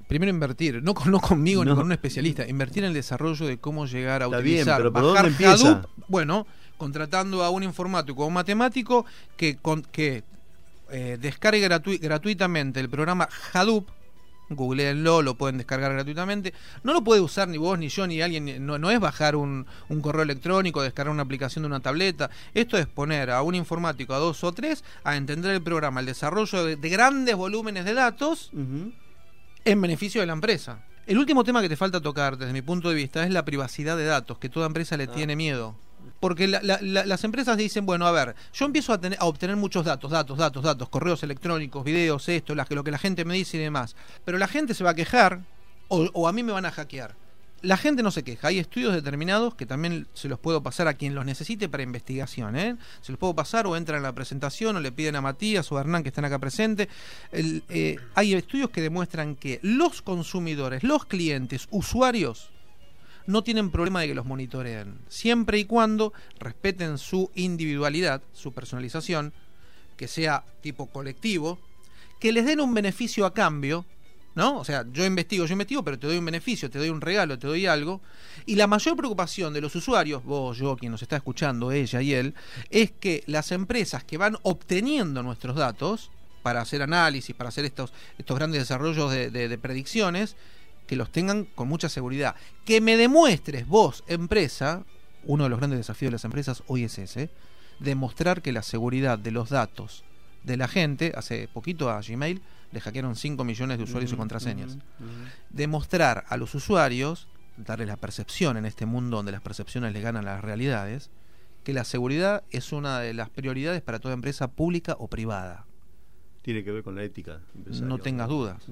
Primero 0.08 0.30
invertir, 0.30 0.82
no, 0.82 0.94
no 1.06 1.20
conmigo 1.20 1.64
ni 1.64 1.70
con 1.70 1.86
un 1.86 1.92
especialista, 1.92 2.46
invertir 2.46 2.84
en 2.84 2.88
el 2.88 2.94
desarrollo 2.94 3.46
de 3.46 3.58
cómo 3.58 3.86
llegar 3.86 4.22
a 4.22 4.28
utilizar, 4.28 4.82
bien, 4.82 4.92
pero 4.92 5.14
bajar 5.14 5.32
Hadoop, 5.44 5.86
bueno, 6.08 6.46
contratando 6.76 7.42
a 7.42 7.50
un 7.50 7.62
informático 7.62 8.22
o 8.22 8.26
un 8.26 8.34
matemático 8.34 9.06
que, 9.36 9.58
que 9.90 10.22
eh, 10.90 11.16
descargue 11.20 11.66
gratuitamente 11.98 12.80
el 12.80 12.90
programa 12.90 13.28
Hadoop, 13.52 13.88
googleenlo, 14.48 15.22
lo 15.22 15.36
pueden 15.36 15.58
descargar 15.58 15.92
gratuitamente. 15.92 16.54
No 16.82 16.92
lo 16.92 17.02
puede 17.02 17.20
usar 17.20 17.48
ni 17.48 17.58
vos, 17.58 17.78
ni 17.78 17.88
yo, 17.88 18.06
ni 18.06 18.20
alguien. 18.20 18.64
No, 18.66 18.90
es 18.90 19.00
bajar 19.00 19.36
un, 19.36 19.66
correo 20.02 20.22
electrónico, 20.22 20.82
descargar 20.82 21.12
una 21.12 21.22
aplicación 21.22 21.62
de 21.62 21.66
una 21.66 21.80
tableta. 21.80 22.30
Esto 22.52 22.76
es 22.78 22.86
poner 22.86 23.30
a 23.30 23.42
un 23.42 23.54
informático, 23.54 24.14
a 24.14 24.18
dos 24.18 24.44
o 24.44 24.52
tres, 24.52 24.84
a 25.04 25.16
entender 25.16 25.52
el 25.52 25.62
programa, 25.62 26.00
el 26.00 26.06
desarrollo 26.06 26.64
de, 26.64 26.88
grandes 26.88 27.34
volúmenes 27.34 27.84
de 27.84 27.94
datos 27.94 28.50
en 28.52 29.80
beneficio 29.80 30.20
de 30.20 30.26
la 30.26 30.32
empresa. 30.32 30.84
El 31.06 31.18
último 31.18 31.44
tema 31.44 31.60
que 31.60 31.68
te 31.68 31.76
falta 31.76 32.00
tocar, 32.00 32.38
desde 32.38 32.52
mi 32.52 32.62
punto 32.62 32.88
de 32.88 32.94
vista, 32.94 33.24
es 33.24 33.30
la 33.30 33.44
privacidad 33.44 33.96
de 33.96 34.04
datos, 34.04 34.38
que 34.38 34.48
toda 34.48 34.66
empresa 34.66 34.96
le 34.96 35.04
ah. 35.04 35.12
tiene 35.12 35.36
miedo 35.36 35.76
porque 36.24 36.48
las 36.48 37.22
empresas 37.24 37.54
dicen, 37.58 37.84
bueno, 37.84 38.06
a 38.06 38.10
ver, 38.10 38.34
yo 38.54 38.64
empiezo 38.64 38.94
a, 38.94 38.98
tener, 38.98 39.18
a 39.20 39.26
obtener 39.26 39.56
muchos 39.56 39.84
datos, 39.84 40.10
datos, 40.10 40.38
datos, 40.38 40.62
datos, 40.62 40.88
correos 40.88 41.22
electrónicos, 41.22 41.84
videos, 41.84 42.26
esto, 42.30 42.54
lo 42.54 42.82
que 42.82 42.90
la 42.90 42.96
gente 42.96 43.26
me 43.26 43.34
dice 43.34 43.58
y 43.58 43.60
demás. 43.60 43.94
Pero 44.24 44.38
la 44.38 44.48
gente 44.48 44.72
se 44.72 44.82
va 44.84 44.92
a 44.92 44.94
quejar 44.94 45.42
o, 45.88 46.26
a 46.26 46.32
mí 46.32 46.42
me 46.42 46.52
van 46.52 46.64
a 46.64 46.70
hackear. 46.70 47.14
La 47.60 47.76
gente 47.76 48.02
no 48.02 48.10
se 48.10 48.22
queja. 48.22 48.48
Hay 48.48 48.58
estudios 48.58 48.94
determinados 48.94 49.54
que 49.54 49.66
también 49.66 50.06
se 50.14 50.28
los 50.28 50.38
puedo 50.38 50.62
pasar 50.62 50.88
a 50.88 50.94
quien 50.94 51.14
los 51.14 51.26
necesite 51.26 51.68
para 51.68 51.82
investigación. 51.82 52.56
¿eh? 52.56 52.78
Se 53.02 53.12
los 53.12 53.18
puedo 53.18 53.34
pasar 53.34 53.66
o 53.66 53.76
entran 53.76 53.98
en 53.98 54.04
la 54.04 54.14
presentación 54.14 54.76
o 54.76 54.80
le 54.80 54.92
piden 54.92 55.16
a 55.16 55.20
Matías 55.20 55.70
o 55.72 55.76
a 55.76 55.82
Hernán 55.82 56.02
que 56.02 56.08
están 56.08 56.24
acá 56.24 56.38
presentes. 56.38 56.88
Eh, 57.32 57.96
hay 58.14 58.32
estudios 58.32 58.70
que 58.70 58.80
demuestran 58.80 59.36
que 59.36 59.60
los 59.60 60.00
consumidores, 60.00 60.84
los 60.84 61.04
clientes, 61.04 61.68
usuarios, 61.70 62.50
no 63.26 63.42
tienen 63.42 63.70
problema 63.70 64.00
de 64.00 64.08
que 64.08 64.14
los 64.14 64.26
monitoreen, 64.26 64.98
siempre 65.08 65.58
y 65.58 65.64
cuando 65.64 66.12
respeten 66.38 66.98
su 66.98 67.30
individualidad, 67.34 68.22
su 68.32 68.52
personalización, 68.52 69.32
que 69.96 70.08
sea 70.08 70.44
tipo 70.60 70.86
colectivo, 70.86 71.58
que 72.20 72.32
les 72.32 72.44
den 72.44 72.60
un 72.60 72.74
beneficio 72.74 73.26
a 73.26 73.34
cambio, 73.34 73.84
¿no? 74.34 74.58
O 74.58 74.64
sea, 74.64 74.84
yo 74.92 75.04
investigo, 75.04 75.46
yo 75.46 75.52
investigo, 75.52 75.84
pero 75.84 75.98
te 75.98 76.06
doy 76.06 76.16
un 76.18 76.24
beneficio, 76.24 76.70
te 76.70 76.78
doy 76.78 76.88
un 76.88 77.00
regalo, 77.00 77.38
te 77.38 77.46
doy 77.46 77.66
algo. 77.66 78.00
Y 78.46 78.56
la 78.56 78.66
mayor 78.66 78.96
preocupación 78.96 79.52
de 79.52 79.60
los 79.60 79.74
usuarios, 79.76 80.24
vos, 80.24 80.58
yo, 80.58 80.76
quien 80.76 80.92
nos 80.92 81.02
está 81.02 81.16
escuchando, 81.16 81.70
ella 81.70 82.02
y 82.02 82.12
él, 82.14 82.34
es 82.70 82.90
que 82.90 83.22
las 83.26 83.52
empresas 83.52 84.04
que 84.04 84.18
van 84.18 84.36
obteniendo 84.42 85.22
nuestros 85.22 85.56
datos 85.56 86.10
para 86.42 86.60
hacer 86.60 86.82
análisis, 86.82 87.34
para 87.34 87.48
hacer 87.48 87.64
estos, 87.64 87.92
estos 88.18 88.36
grandes 88.36 88.60
desarrollos 88.60 89.10
de 89.12 89.58
predicciones, 89.58 90.36
que 90.86 90.96
los 90.96 91.10
tengan 91.10 91.44
con 91.44 91.68
mucha 91.68 91.88
seguridad. 91.88 92.34
Que 92.64 92.80
me 92.80 92.96
demuestres 92.96 93.66
vos, 93.66 94.04
empresa, 94.06 94.84
uno 95.24 95.44
de 95.44 95.50
los 95.50 95.58
grandes 95.58 95.78
desafíos 95.78 96.10
de 96.10 96.14
las 96.14 96.24
empresas 96.24 96.62
hoy 96.66 96.84
es 96.84 96.98
ese, 96.98 97.30
demostrar 97.78 98.42
que 98.42 98.52
la 98.52 98.62
seguridad 98.62 99.18
de 99.18 99.30
los 99.30 99.50
datos 99.50 100.04
de 100.42 100.56
la 100.56 100.68
gente, 100.68 101.12
hace 101.16 101.48
poquito 101.48 101.90
a 101.90 102.00
Gmail 102.00 102.42
le 102.70 102.80
hackearon 102.80 103.16
5 103.16 103.44
millones 103.44 103.78
de 103.78 103.84
usuarios 103.84 104.12
y 104.12 104.16
contraseñas, 104.16 104.78
demostrar 105.50 106.24
a 106.28 106.36
los 106.36 106.54
usuarios 106.54 107.28
darles 107.56 107.86
la 107.86 107.96
percepción 107.96 108.56
en 108.56 108.66
este 108.66 108.84
mundo 108.84 109.16
donde 109.16 109.32
las 109.32 109.40
percepciones 109.40 109.92
le 109.92 110.00
ganan 110.00 110.24
las 110.24 110.42
realidades, 110.42 111.10
que 111.62 111.72
la 111.72 111.84
seguridad 111.84 112.42
es 112.50 112.72
una 112.72 112.98
de 112.98 113.14
las 113.14 113.30
prioridades 113.30 113.80
para 113.80 114.00
toda 114.00 114.12
empresa 114.12 114.48
pública 114.48 114.96
o 114.98 115.08
privada. 115.08 115.64
Tiene 116.42 116.62
que 116.62 116.72
ver 116.72 116.82
con 116.82 116.94
la 116.94 117.04
ética. 117.04 117.40
No 117.80 117.98
tengas 117.98 118.28
dudas 118.28 118.66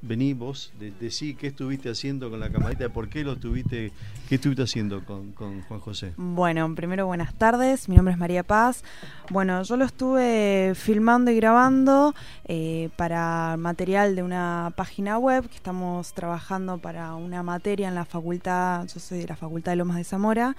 vení 0.00 0.32
vos, 0.32 0.72
de, 0.78 0.92
qué 1.38 1.46
estuviste 1.46 1.90
haciendo 1.90 2.30
con 2.30 2.40
la 2.40 2.50
camarita, 2.50 2.88
por 2.88 3.08
qué 3.08 3.24
lo 3.24 3.32
estuviste, 3.32 3.92
qué 4.28 4.36
estuviste 4.36 4.62
haciendo 4.62 5.04
con, 5.04 5.32
Juan 5.32 5.80
José. 5.80 6.12
Bueno, 6.16 6.74
primero 6.74 7.06
buenas 7.06 7.34
tardes, 7.34 7.88
mi 7.88 7.96
nombre 7.96 8.14
es 8.14 8.18
María 8.18 8.42
Paz. 8.42 8.84
Bueno, 9.30 9.62
yo 9.62 9.76
lo 9.76 9.84
estuve 9.84 10.72
filmando 10.74 11.30
y 11.30 11.36
grabando 11.36 12.14
eh, 12.44 12.90
para 12.96 13.56
material 13.58 14.14
de 14.14 14.22
una 14.22 14.72
página 14.76 15.18
web 15.18 15.48
que 15.48 15.56
estamos 15.56 16.12
trabajando 16.12 16.78
para 16.78 17.14
una 17.14 17.42
materia 17.42 17.88
en 17.88 17.94
la 17.94 18.04
facultad, 18.04 18.86
yo 18.86 19.00
soy 19.00 19.18
de 19.18 19.26
la 19.28 19.36
Facultad 19.36 19.72
de 19.72 19.76
Lomas 19.76 19.96
de 19.96 20.04
Zamora 20.04 20.56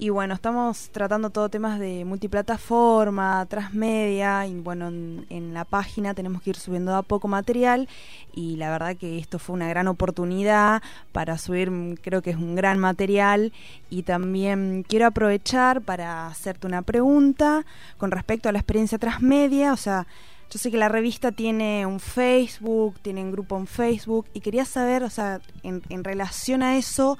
y 0.00 0.10
bueno, 0.10 0.34
estamos 0.34 0.90
tratando 0.90 1.30
todo 1.30 1.48
temas 1.48 1.80
de 1.80 2.04
multiplataforma, 2.04 3.44
transmedia, 3.46 4.46
y 4.46 4.54
bueno, 4.60 4.88
en, 4.88 5.52
la 5.52 5.64
página 5.64 6.14
tenemos 6.14 6.40
que 6.40 6.50
ir 6.50 6.56
subiendo 6.56 6.94
a 6.94 7.02
poco 7.02 7.26
material 7.26 7.88
y 8.32 8.56
la 8.56 8.70
verdad 8.70 8.96
que 8.96 9.18
esto 9.18 9.40
fue 9.40 9.54
una 9.54 9.68
gran 9.68 9.88
oportunidad 9.88 10.82
para 11.10 11.36
subir, 11.36 11.98
creo 12.00 12.22
que 12.22 12.30
es 12.30 12.36
un 12.36 12.54
gran 12.54 12.78
material. 12.78 13.52
Y 13.90 14.04
también 14.04 14.84
quiero 14.86 15.06
aprovechar 15.06 15.80
para 15.80 16.28
hacerte 16.28 16.68
una 16.68 16.82
pregunta 16.82 17.64
con 17.96 18.12
respecto 18.12 18.48
a 18.48 18.52
la 18.52 18.60
experiencia 18.60 18.98
transmedia, 18.98 19.72
o 19.72 19.76
sea, 19.76 20.06
yo 20.50 20.58
sé 20.58 20.70
que 20.70 20.78
la 20.78 20.88
revista 20.88 21.32
tiene 21.32 21.84
un 21.86 21.98
Facebook, 21.98 23.00
tiene 23.02 23.22
un 23.22 23.32
grupo 23.32 23.58
en 23.58 23.66
Facebook 23.66 24.26
y 24.32 24.40
quería 24.40 24.64
saber, 24.64 25.02
o 25.02 25.10
sea, 25.10 25.40
en, 25.62 25.82
en 25.88 26.04
relación 26.04 26.62
a 26.62 26.76
eso, 26.78 27.18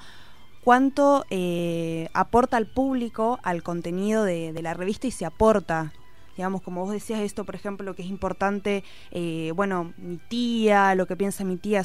cuánto 0.63 1.25
eh, 1.29 2.09
aporta 2.13 2.57
al 2.57 2.67
público 2.67 3.39
al 3.43 3.63
contenido 3.63 4.23
de, 4.23 4.53
la 4.61 4.73
revista 4.73 5.07
y 5.07 5.11
se 5.11 5.25
aporta 5.25 5.93
digamos, 6.35 6.61
como 6.61 6.85
vos 6.85 6.93
decías 6.93 7.19
esto, 7.19 7.43
por 7.43 7.55
ejemplo, 7.55 7.85
lo 7.85 7.95
que 7.97 8.01
es 8.01 8.07
importante, 8.07 8.85
eh, 9.11 9.51
bueno, 9.53 9.93
mi 9.97 10.15
tía, 10.29 10.95
lo 10.95 11.05
que 11.05 11.17
piensa 11.17 11.43
mi 11.43 11.57
tía, 11.57 11.83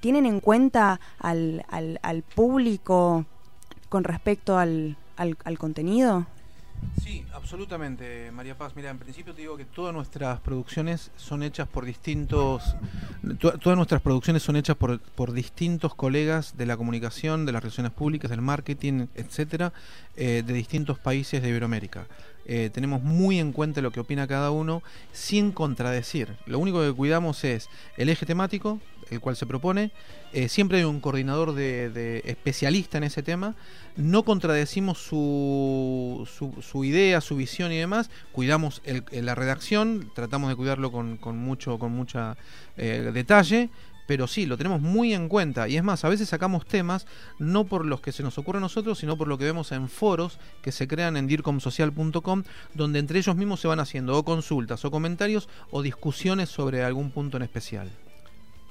¿tienen 0.00 0.26
en 0.26 0.40
cuenta 0.40 1.00
al, 1.18 1.64
al, 1.70 2.22
público 2.22 3.24
con 3.88 4.04
respecto 4.04 4.58
al, 4.58 4.98
al 5.16 5.58
contenido? 5.58 6.26
Sí, 7.02 7.24
absolutamente, 7.32 8.30
María 8.30 8.56
Paz. 8.56 8.72
Mira, 8.76 8.90
en 8.90 8.98
principio 8.98 9.34
te 9.34 9.42
digo 9.42 9.56
que 9.56 9.64
todas 9.64 9.94
nuestras 9.94 10.40
producciones 10.40 11.10
son 11.16 11.42
hechas 11.42 11.66
por 11.68 11.84
distintos, 11.84 12.76
todas 13.38 13.76
nuestras 13.76 14.00
producciones 14.02 14.42
son 14.42 14.56
hechas 14.56 14.76
por, 14.76 15.00
por, 15.00 15.32
distintos 15.32 15.94
colegas 15.94 16.56
de 16.56 16.66
la 16.66 16.76
comunicación, 16.76 17.46
de 17.46 17.52
las 17.52 17.62
relaciones 17.62 17.92
públicas, 17.92 18.30
del 18.30 18.42
marketing, 18.42 19.06
etcétera, 19.14 19.72
eh, 20.16 20.42
de 20.46 20.52
distintos 20.52 20.98
países 20.98 21.42
de 21.42 21.48
Iberoamérica. 21.48 22.06
Eh, 22.46 22.70
tenemos 22.72 23.02
muy 23.02 23.38
en 23.38 23.52
cuenta 23.52 23.80
lo 23.80 23.92
que 23.92 24.00
opina 24.00 24.26
cada 24.26 24.50
uno 24.50 24.82
sin 25.12 25.52
contradecir. 25.52 26.36
Lo 26.46 26.58
único 26.58 26.80
que 26.80 26.92
cuidamos 26.92 27.44
es 27.44 27.68
el 27.96 28.08
eje 28.08 28.26
temático, 28.26 28.80
el 29.10 29.20
cual 29.20 29.36
se 29.36 29.46
propone. 29.46 29.90
Eh, 30.32 30.48
siempre 30.48 30.78
hay 30.78 30.84
un 30.84 31.00
coordinador 31.00 31.54
de, 31.54 32.22
especialista 32.24 32.98
en 32.98 33.04
ese 33.04 33.22
tema. 33.22 33.54
No 33.96 34.24
contradecimos 34.24 34.98
su, 34.98 36.28
su, 36.60 36.84
idea, 36.84 37.20
su 37.20 37.36
visión 37.36 37.72
y 37.72 37.76
demás. 37.76 38.10
Cuidamos 38.32 38.82
la 39.10 39.34
redacción, 39.34 40.10
tratamos 40.14 40.50
de 40.50 40.56
cuidarlo 40.56 40.92
con, 40.92 41.16
con 41.16 41.38
mucho, 41.38 41.78
con 41.78 41.92
mucha 41.92 42.36
eh, 42.76 43.10
detalle 43.12 43.70
pero 44.10 44.26
sí, 44.26 44.44
lo 44.44 44.56
tenemos 44.56 44.80
muy 44.80 45.14
en 45.14 45.28
cuenta. 45.28 45.68
Y 45.68 45.76
es 45.76 45.84
más, 45.84 46.04
a 46.04 46.08
veces 46.08 46.28
sacamos 46.28 46.66
temas 46.66 47.06
no 47.38 47.66
por 47.66 47.86
los 47.86 48.00
que 48.00 48.10
se 48.10 48.24
nos 48.24 48.38
ocurre 48.38 48.58
a 48.58 48.60
nosotros, 48.60 48.98
sino 48.98 49.16
por 49.16 49.28
lo 49.28 49.38
que 49.38 49.44
vemos 49.44 49.70
en 49.70 49.88
foros 49.88 50.40
que 50.62 50.72
se 50.72 50.88
crean 50.88 51.16
en 51.16 51.28
dircomsocial.com, 51.28 52.42
donde 52.74 52.98
entre 52.98 53.20
ellos 53.20 53.36
mismos 53.36 53.60
se 53.60 53.68
van 53.68 53.78
haciendo 53.78 54.18
o 54.18 54.24
consultas 54.24 54.84
o 54.84 54.90
comentarios 54.90 55.48
o 55.70 55.80
discusiones 55.80 56.48
sobre 56.48 56.82
algún 56.82 57.12
punto 57.12 57.36
en 57.36 57.44
especial. 57.44 57.88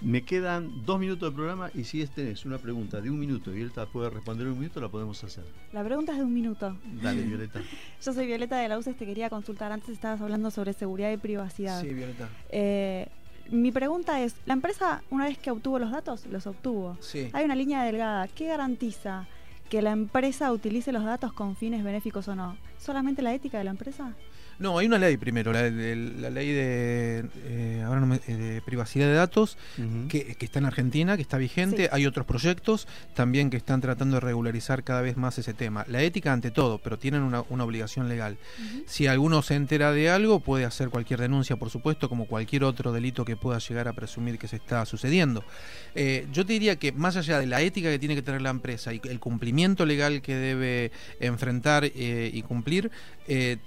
Me 0.02 0.24
quedan 0.24 0.86
dos 0.86 0.98
minutos 1.00 1.30
de 1.30 1.36
programa 1.36 1.72
y 1.74 1.84
si 1.84 2.06
tenés 2.08 2.46
una 2.46 2.58
pregunta 2.58 3.02
de 3.02 3.10
un 3.10 3.20
minuto 3.20 3.56
y 3.56 3.62
él 3.62 3.72
puede 3.92 4.10
responder 4.10 4.48
en 4.48 4.54
un 4.54 4.60
minuto, 4.60 4.80
la 4.80 4.88
podemos 4.88 5.22
hacer. 5.24 5.44
La 5.74 5.84
pregunta 5.84 6.14
es 6.14 6.20
de 6.20 6.24
un 6.24 6.34
minuto. 6.34 6.78
Dale, 7.02 7.22
Violeta. 7.28 7.62
Yo 8.02 8.14
soy 8.14 8.26
Violeta 8.26 8.58
de 8.58 8.70
la 8.70 8.78
UCES, 8.78 8.96
te 8.96 9.06
quería 9.06 9.30
consultar. 9.30 9.72
Antes 9.72 9.90
estabas 9.90 10.22
hablando 10.22 10.52
sobre 10.52 10.72
seguridad 10.74 11.12
y 11.12 11.18
privacidad. 11.18 11.82
Sí, 11.82 11.94
Violeta. 11.94 12.30
Eh, 12.50 13.10
mi 13.52 13.72
pregunta 13.72 14.22
es, 14.22 14.36
la 14.46 14.54
empresa 14.54 15.04
una 15.10 15.26
vez 15.26 15.38
que 15.38 15.52
obtuvo 15.52 15.80
los 15.80 15.92
datos, 15.92 16.26
los 16.28 16.48
obtuvo. 16.48 16.98
Sí. 17.02 17.30
Hay 17.34 17.44
una 17.44 17.56
línea 17.56 17.84
delgada. 17.84 18.28
¿Qué 18.28 18.48
garantiza 18.48 19.28
que 19.70 19.82
la 19.82 19.92
empresa 19.92 20.52
utilice 20.52 20.92
los 20.92 21.06
datos 21.06 21.32
con 21.32 21.56
fines 21.56 21.84
benéficos 21.84 22.28
o 22.28 22.36
no? 22.36 22.58
¿Solamente 22.78 23.22
la 23.22 23.34
ética 23.34 23.58
de 23.60 23.64
la 23.64 23.72
empresa? 23.72 24.16
No, 24.60 24.78
hay 24.78 24.88
una 24.88 24.98
ley 24.98 25.16
primero, 25.16 25.54
la, 25.54 25.62
la 25.70 26.30
ley 26.30 26.52
de, 26.52 27.24
eh, 27.46 27.82
ahora 27.86 28.20
eh, 28.28 28.34
de 28.34 28.62
privacidad 28.62 29.08
de 29.08 29.14
datos, 29.14 29.58
que, 30.10 30.36
está 30.42 30.60
en 30.60 30.66
Argentina, 30.66 31.16
que 31.16 31.22
está 31.22 31.38
vigente. 31.38 31.88
Hay 31.94 32.06
otros 32.06 32.26
proyectos 32.26 32.86
también 33.14 33.50
que 33.50 33.56
están 33.56 33.80
tratando 33.80 34.16
de 34.16 34.20
regularizar 34.20 34.84
cada 34.84 35.02
vez 35.02 35.16
más 35.16 35.38
ese 35.38 35.54
tema. 35.54 35.86
La 35.88 36.02
ética 36.02 36.34
ante 36.34 36.52
todo, 36.52 36.78
pero 36.78 37.00
tienen 37.00 37.22
una, 37.22 37.40
obligación 37.40 38.10
legal. 38.10 38.38
Si 38.86 39.08
alguno 39.08 39.42
se 39.44 39.56
entera 39.56 39.94
de 39.94 40.10
algo, 40.10 40.42
puede 40.42 40.66
hacer 40.66 40.90
cualquier 40.90 41.22
denuncia, 41.22 41.56
por 41.56 41.70
supuesto, 41.70 42.10
como 42.10 42.26
cualquier 42.28 42.66
otro 42.66 42.92
delito 42.92 43.24
que 43.24 43.38
pueda 43.38 43.60
llegar 43.60 43.88
a 43.88 43.94
presumir 43.94 44.38
que 44.38 44.50
se 44.50 44.58
está 44.58 44.86
sucediendo. 44.86 45.46
Eh, 45.96 46.28
yo 46.34 46.46
te 46.46 46.52
diría 46.52 46.76
que 46.76 46.92
más 46.92 47.16
allá 47.16 47.40
de 47.40 47.48
la 47.48 47.62
ética 47.62 47.90
que 47.90 48.00
tiene 48.00 48.16
que 48.16 48.24
tener 48.24 48.42
la 48.42 48.50
empresa 48.50 48.94
y 48.94 49.00
el 49.06 49.22
cumplimiento 49.22 49.59
legal 49.86 50.22
que 50.22 50.36
debe 50.36 50.92
enfrentar 51.20 51.86
y 51.86 52.42
cumplir, 52.44 52.92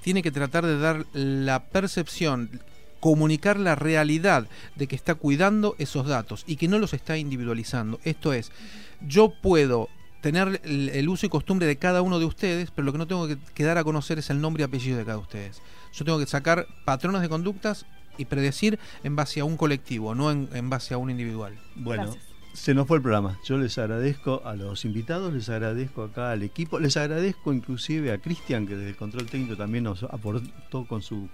tiene 0.03 0.23
que 0.23 0.31
tratar 0.31 0.67
de 0.67 0.79
dar 0.79 1.07
la 1.13 1.65
percepción, 1.65 2.61
comunicar 3.01 3.59
la 3.59 3.75
realidad 3.75 4.47
de 4.77 4.87
que 4.87 4.97
está 4.97 5.17
cuidando 5.17 5.75
esos 5.79 6.07
datos 6.07 6.45
y 6.47 6.57
que 6.57 6.69
no 6.69 6.79
los 6.79 6.95
está 6.95 7.19
individualizando. 7.19 7.99
Esto 8.05 8.33
es, 8.33 8.53
yo 9.01 9.33
puedo 9.43 9.89
tener 10.23 10.61
el, 10.65 11.09
uso 11.09 11.27
y 11.27 11.29
costumbre 11.29 11.67
de 11.67 11.77
cada 11.77 12.01
uno 12.01 12.21
de 12.21 12.25
ustedes, 12.25 12.71
pero 12.71 12.87
lo 12.87 12.93
que 12.93 12.99
no 12.99 13.09
tengo 13.09 13.27
que, 13.27 13.65
dar 13.65 13.77
a 13.77 13.85
conocer 13.85 14.21
es 14.21 14.31
el 14.31 14.41
nombre 14.41 14.63
y 14.63 14.65
apellido 14.65 14.97
de 14.97 15.05
cada 15.05 15.19
uno 15.19 15.27
de 15.27 15.37
ustedes. 15.37 15.63
Yo 15.93 16.05
tengo 16.05 16.19
que 16.21 16.27
sacar 16.27 16.69
patrones 16.85 17.23
de 17.23 17.29
conductas 17.29 17.87
y 18.17 18.27
predecir 18.27 18.79
en 19.03 19.17
base 19.17 19.41
a 19.41 19.45
un 19.45 19.57
colectivo, 19.57 20.15
no 20.15 20.31
en, 20.31 20.71
base 20.71 20.95
a 20.95 20.99
un 20.99 21.11
individual. 21.11 21.59
Bueno. 21.75 22.17
Se 22.53 22.75
nos 22.75 22.87
fue 22.87 22.99
el 22.99 23.03
programa. 23.03 23.39
Yo 23.45 23.57
les 23.57 23.79
agradezco 23.79 24.43
a 24.45 24.55
los 24.55 24.85
invitados, 24.85 25.33
les 25.33 25.49
agradezco 25.49 26.03
acá 26.03 26.33
al 26.33 26.43
equipo, 26.43 26.79
les 26.79 26.99
agradezco 26.99 27.53
inclusive 27.55 28.13
a 28.13 28.19
Cristian, 28.19 28.67
que 28.67 28.77
desde 28.77 28.91
el 28.91 28.97
control 28.97 29.25
técnico 29.27 29.57
también 29.57 29.85
nos 29.85 30.03
aportó 30.03 30.87
con 30.87 31.01
su, 31.01 31.31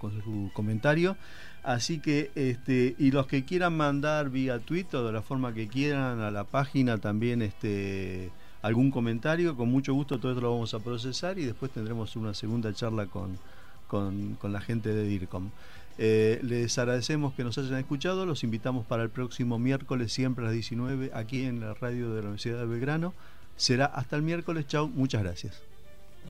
comentario. 0.53 1.17
Así 1.61 1.99
que, 1.99 2.31
este, 2.35 2.95
y 2.97 3.11
los 3.11 3.27
que 3.27 3.43
quieran 3.43 3.75
mandar 3.75 4.29
vía 4.29 4.59
Twitter, 4.59 5.01
de 5.01 5.11
la 5.11 5.21
forma 5.21 5.53
que 5.53 5.67
quieran, 5.67 6.21
a 6.21 6.31
la 6.31 6.45
página 6.45 6.99
también 6.99 7.41
este, 7.41 8.31
algún 8.61 8.89
comentario, 8.89 9.57
con 9.57 9.69
mucho 9.69 9.93
gusto 9.93 10.19
todo 10.19 10.31
esto 10.31 10.41
lo 10.41 10.51
vamos 10.51 10.73
a 10.73 10.79
procesar 10.79 11.37
y 11.37 11.43
después 11.43 11.69
tendremos 11.71 12.15
una 12.15 12.33
segunda 12.33 12.73
charla 12.73 13.07
con, 13.07 13.37
con, 13.89 14.35
con 14.35 14.53
la 14.53 14.61
gente 14.61 14.93
de 14.93 15.03
DIRCOM. 15.03 15.49
Eh, 16.01 16.39
les 16.43 16.77
agradecemos 16.77 17.33
que 17.33 17.43
nos 17.43 17.57
hayan 17.57 17.77
escuchado, 17.77 18.25
los 18.25 18.45
invitamos 18.45 18.85
para 18.85 19.03
el 19.03 19.09
próximo 19.09 19.59
miércoles, 19.59 20.13
siempre 20.13 20.45
a 20.45 20.47
las 20.47 20.53
19, 20.53 21.11
aquí 21.13 21.43
en 21.43 21.59
la 21.59 21.73
radio 21.73 22.11
de 22.11 22.21
la 22.21 22.27
Universidad 22.29 22.59
de 22.59 22.67
Belgrano. 22.67 23.13
Será 23.57 23.85
hasta 23.85 24.15
el 24.15 24.21
miércoles, 24.21 24.65
chao, 24.65 24.87
muchas 24.87 25.21
gracias. 25.21 25.68